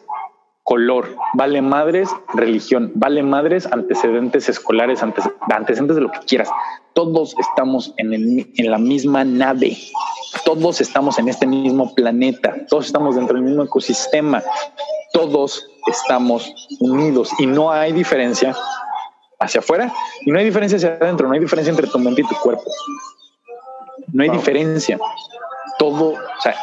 [0.62, 6.50] color, vale madres religión, vale madres antecedentes escolares, antecedentes de lo que quieras.
[6.94, 9.76] Todos estamos en, en la misma nave,
[10.46, 14.44] todos estamos en este mismo planeta, todos estamos dentro del mismo ecosistema,
[15.12, 18.56] todos estamos unidos y no hay diferencia
[19.40, 19.92] hacia afuera
[20.26, 22.64] y no hay diferencia hacia adentro, no hay diferencia entre tu mente y tu cuerpo.
[24.12, 25.00] No hay diferencia.
[25.78, 26.56] Todo, o sea,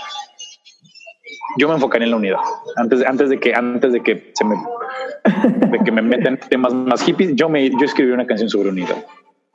[1.56, 2.38] yo me enfocaría en la unidad.
[2.76, 4.56] Antes, antes de que, antes de que se me,
[5.70, 9.04] de que me metan temas más hippies, yo me, yo escribí una canción sobre unidad.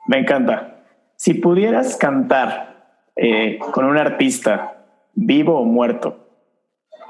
[0.06, 0.84] Me encanta.
[1.16, 6.26] Si pudieras cantar eh, con un artista vivo o muerto,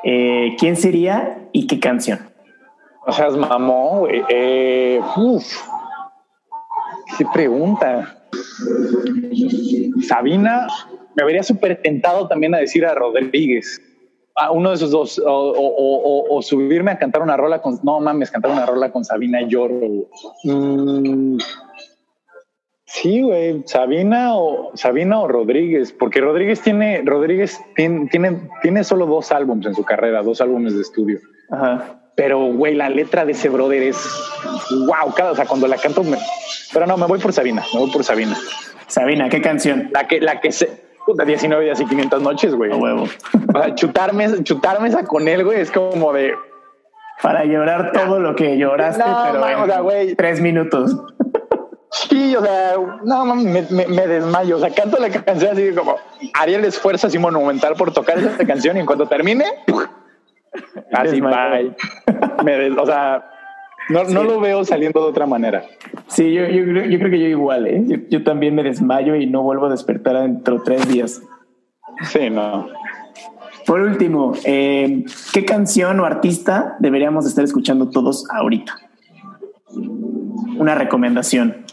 [0.04, 2.18] eh, ¿quién sería y qué canción?
[3.06, 5.00] O sea, es mamón, eh,
[7.18, 8.24] qué pregunta.
[10.06, 10.66] Sabina,
[11.14, 13.80] me habría súper tentado también a decir a Rodríguez
[14.34, 18.50] a uno de esos dos, o, subirme a cantar una rola con, no mames, cantar
[18.50, 20.08] una rola con Sabina y lloro.
[20.44, 21.38] Mm,
[22.86, 29.06] sí, güey, Sabina o Sabina o Rodríguez, porque Rodríguez tiene, Rodríguez tiene, tiene, tiene solo
[29.06, 31.20] dos álbumes en su carrera, dos álbumes de estudio.
[31.50, 32.01] Ajá.
[32.14, 33.96] Pero, güey, la letra de ese brother es
[34.70, 36.18] wow, cada, o sea, cuando la canto, me,
[36.72, 38.36] pero no, me voy por Sabina, me voy por Sabina.
[38.86, 39.88] Sabina, ¿qué canción?
[39.92, 42.72] La que, la que se, puta, 19 días y 500 noches, güey.
[42.72, 43.08] A huevo.
[43.74, 46.34] chutarme, chutarme esa con él, güey, es como de.
[47.22, 49.80] Para llorar todo lo que lloraste, pero.
[49.80, 50.14] o güey.
[50.14, 50.96] Tres minutos.
[51.92, 54.56] Sí, o sea, no, me, me, desmayo.
[54.56, 55.96] O sea, canto la canción así como
[56.32, 59.44] haría el esfuerzo así monumental por tocar esa canción y en cuanto termine,
[60.92, 61.74] así, bye.
[62.44, 63.24] Me o sea,
[63.88, 65.64] no, no lo veo saliendo de otra manera.
[66.06, 68.06] Sí, yo, yo, yo creo que yo igual, ¿eh?
[68.08, 71.22] Yo, también me desmayo y no vuelvo a despertar dentro de tres días.
[72.02, 72.68] Sí, no.
[73.66, 78.74] Por último, eh, ¿qué canción o artista deberíamos estar escuchando todos ahorita?
[80.58, 81.64] Una recomendación.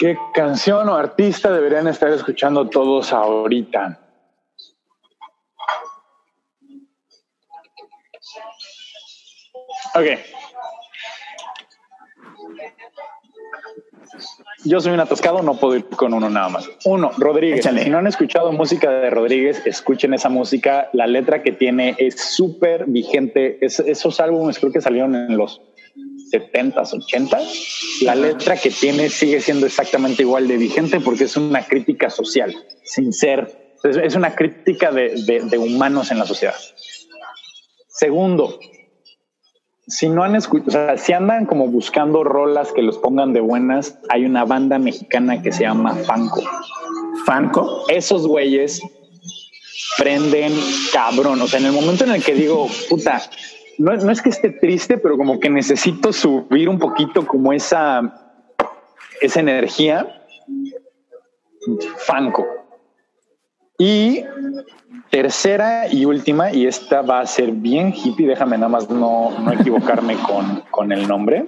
[0.00, 4.00] ¿Qué canción o artista deberían estar escuchando todos ahorita?
[9.94, 10.06] Ok.
[14.64, 16.66] Yo soy un atascado, no puedo ir con uno nada más.
[16.86, 17.62] Uno, Rodríguez.
[17.62, 20.88] Si no han escuchado música de Rodríguez, escuchen esa música.
[20.94, 23.58] La letra que tiene es súper vigente.
[23.60, 25.60] esos álbumes creo que salieron en los
[26.30, 28.02] 70s, 80s.
[28.02, 32.54] La letra que tiene sigue siendo exactamente igual de vigente porque es una crítica social,
[32.84, 33.74] sin ser.
[33.82, 36.56] Es una crítica de humanos en la sociedad.
[37.88, 38.58] Segundo,
[39.90, 43.40] si no han escuchado, o sea, si andan como buscando rolas que los pongan de
[43.40, 46.42] buenas, hay una banda mexicana que se llama Fanco.
[47.26, 47.84] Fanco.
[47.88, 48.80] Esos güeyes
[49.98, 50.52] prenden
[50.92, 51.42] cabrón.
[51.42, 53.20] O sea, en el momento en el que digo, puta,
[53.80, 58.36] no, no es que esté triste, pero como que necesito subir un poquito como esa,
[59.22, 60.22] esa energía.
[61.96, 62.46] Fanco.
[63.78, 64.22] Y
[65.10, 70.16] tercera y última, y esta va a ser bien hippie, déjame nada más no, equivocarme
[70.70, 71.46] con, el nombre.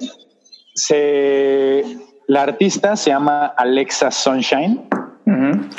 [0.74, 1.84] Se,
[2.28, 4.88] la artista se llama Alexa Sunshine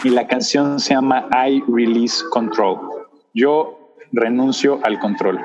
[0.04, 2.78] y la canción se llama I Release Control.
[3.34, 5.40] Yo renuncio al control.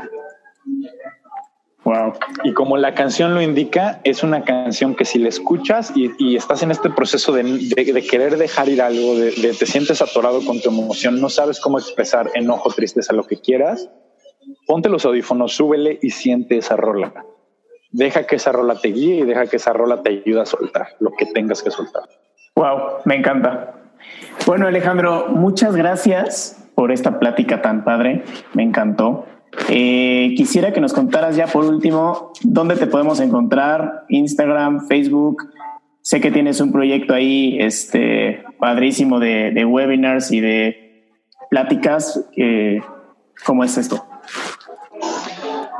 [2.45, 6.62] Y como la canción lo indica, es una canción que si la escuchas y, estás
[6.62, 11.20] en este proceso de, querer dejar ir algo, de, te sientes atorado con tu emoción,
[11.20, 13.91] no sabes cómo expresar enojo, tristeza, lo que quieras,
[14.66, 17.24] ponte los audífonos, súbele y siente esa rola.
[17.91, 20.89] Deja que esa rola te guíe y deja que esa rola te ayude a soltar
[21.01, 22.03] lo que tengas que soltar.
[22.55, 23.74] Wow, me encanta.
[24.47, 28.24] Bueno, Alejandro, muchas gracias por esta plática tan padre.
[28.53, 29.26] Me encantó.
[29.68, 35.51] Eh, quisiera que nos contaras ya por último dónde te podemos encontrar, Instagram, Facebook.
[36.01, 41.12] Sé que tienes un proyecto ahí este, padrísimo de, webinars y de
[41.51, 42.24] pláticas.
[43.44, 44.05] ¿Cómo es esto?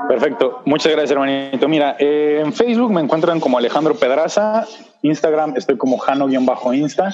[0.09, 1.69] Perfecto, muchas gracias hermanito.
[1.69, 4.67] Mira, eh, en Facebook me encuentran como Alejandro Pedraza,
[5.03, 7.13] Instagram estoy como Jano-Insta.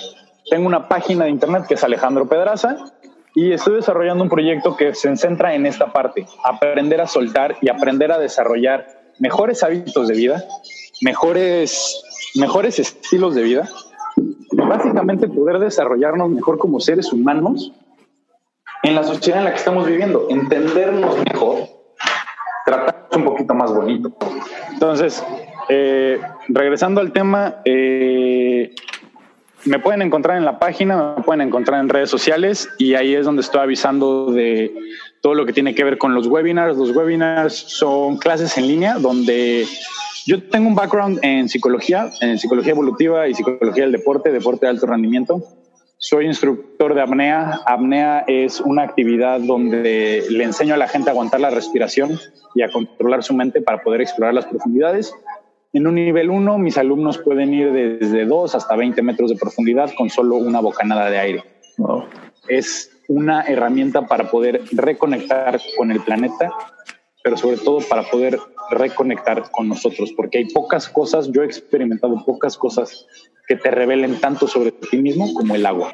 [0.49, 2.77] Tengo una página de internet que es Alejandro Pedraza
[3.35, 7.69] y estoy desarrollando un proyecto que se centra en esta parte, aprender a soltar y
[7.69, 8.87] aprender a desarrollar
[9.19, 10.45] mejores hábitos de vida,
[11.03, 12.03] mejores,
[12.37, 13.69] mejores estilos de vida,
[14.53, 17.73] básicamente poder desarrollarnos mejor como seres humanos
[18.85, 21.59] en la sociedad en la que estamos viviendo, entendernos mejor,
[22.65, 24.13] tratarnos un poquito más bonito.
[24.73, 25.25] Entonces,
[25.69, 28.75] eh, regresando al tema, eh,
[29.65, 33.25] me pueden encontrar en la página, me pueden encontrar en redes sociales y ahí es
[33.25, 34.75] donde estoy avisando de
[35.21, 36.77] todo lo que tiene que ver con los webinars.
[36.77, 39.67] Los webinars son clases en línea donde
[40.27, 44.71] yo tengo un background en psicología, en psicología evolutiva y psicología del deporte, deporte de
[44.71, 45.43] alto rendimiento.
[45.97, 47.61] Soy instructor de apnea.
[47.65, 52.19] Apnea es una actividad donde le enseño a la gente a aguantar la respiración
[52.55, 55.15] y a controlar su mente para poder explorar las profundidades.
[55.75, 59.91] En un nivel 1, mis alumnos pueden ir desde 2 hasta 20 metros de profundidad
[59.99, 61.45] con solo una bocanada de aire.
[62.47, 66.53] Es una herramienta para poder reconectar con el planeta,
[67.25, 68.39] pero sobre todo para poder
[68.71, 73.09] reconectar con nosotros, porque hay pocas cosas, yo he experimentado pocas cosas
[73.49, 75.93] que te revelen tanto sobre ti mismo como el agua.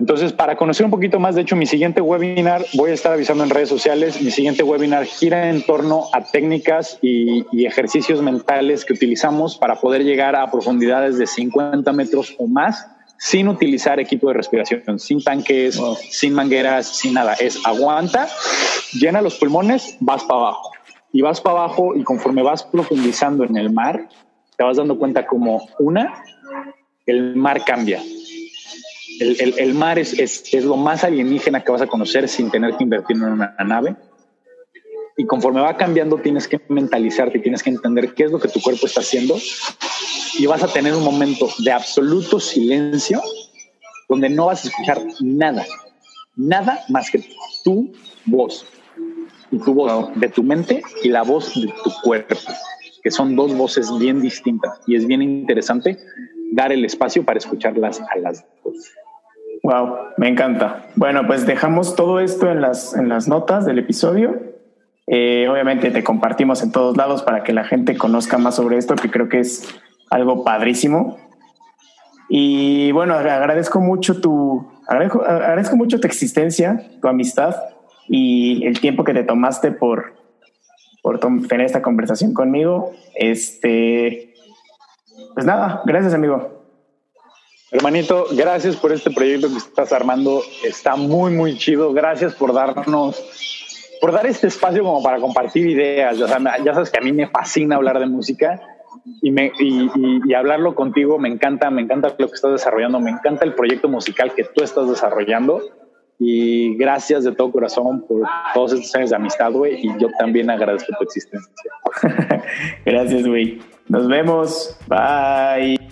[0.00, 3.44] Entonces, para conocer un poquito más, de hecho, mi siguiente webinar, voy a estar avisando
[3.44, 8.94] en redes sociales, mi siguiente webinar gira en torno a técnicas y, ejercicios mentales que
[8.94, 12.86] utilizamos para poder llegar a profundidades de 50 metros o más
[13.18, 15.78] sin utilizar equipo de respiración, sin tanques,
[16.10, 17.34] sin mangueras, sin nada.
[17.34, 18.26] Es aguanta,
[18.94, 20.70] llena los pulmones, vas para abajo.
[21.12, 24.08] Y vas para abajo y conforme vas profundizando en el mar,
[24.56, 26.24] te vas dando cuenta como una,
[27.04, 28.00] el mar cambia
[29.20, 33.16] el, mar es, es, lo más alienígena que vas a conocer sin tener que invertir
[33.16, 33.94] en una nave.
[35.16, 38.60] Y conforme va cambiando, tienes que mentalizarte, tienes que entender qué es lo que tu
[38.62, 39.36] cuerpo está haciendo.
[40.38, 43.20] Y vas a tener un momento de absoluto silencio
[44.08, 45.66] donde no vas a escuchar nada,
[46.36, 47.22] nada más que
[47.62, 47.92] tu
[48.24, 48.64] voz.
[49.52, 52.36] Y tu voz de tu mente y la voz de tu cuerpo,
[53.02, 54.80] que son dos voces bien distintas.
[54.86, 55.98] Y es bien interesante
[56.52, 58.92] dar el espacio para escucharlas a las dos.
[59.62, 60.86] Wow, me encanta.
[60.96, 64.40] Bueno, pues dejamos todo esto en las, en las notas del episodio.
[65.06, 68.94] Eh, obviamente te compartimos en todos lados para que la gente conozca más sobre esto,
[68.94, 69.68] que creo que es
[70.08, 71.18] algo padrísimo.
[72.28, 77.56] Y bueno, agradezco mucho tu, agradezco, agradezco mucho tu existencia, tu amistad
[78.08, 80.14] y el tiempo que te tomaste por,
[81.02, 82.92] por tener esta conversación conmigo.
[83.14, 84.32] Este,
[85.34, 86.59] pues nada, gracias amigo.
[87.72, 90.42] Hermanito, gracias por este proyecto que estás armando.
[90.64, 91.92] Está muy, muy chido.
[91.92, 93.22] Gracias por darnos,
[94.00, 96.20] por dar este espacio como para compartir ideas.
[96.20, 98.60] O sea, ya sabes que a mí me fascina hablar de música
[99.22, 103.44] y, me, y, hablarlo contigo me encanta, me encanta lo que estás desarrollando, me encanta
[103.44, 105.60] el proyecto musical que tú estás desarrollando.
[106.18, 109.86] Y gracias de todo corazón por todos estos años de amistad, güey.
[109.86, 111.72] Y yo también agradezco tu existencia.
[112.84, 113.60] gracias, güey.
[113.88, 114.76] Nos vemos.
[114.86, 115.89] Bye.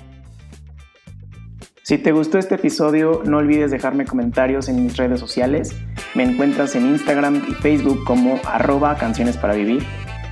[1.89, 5.75] Si te gustó este episodio, no olvides dejarme comentarios en mis redes sociales.
[6.15, 9.83] Me encuentras en Instagram y Facebook como arroba canciones para vivir.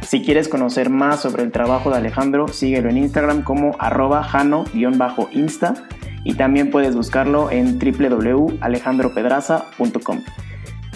[0.06, 5.72] Si quieres conocer más sobre el trabajo de Alejandro, síguelo en Instagram como arroba jano-insta
[6.24, 10.24] y también puedes buscarlo en www.alejandropedraza.com.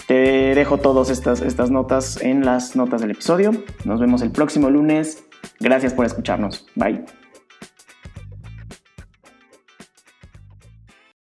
[0.05, 3.51] Te dejo todas estas, estas notas en las notas del episodio.
[3.83, 5.23] Nos vemos el próximo lunes.
[5.59, 6.67] Gracias por escucharnos.
[6.75, 7.03] Bye.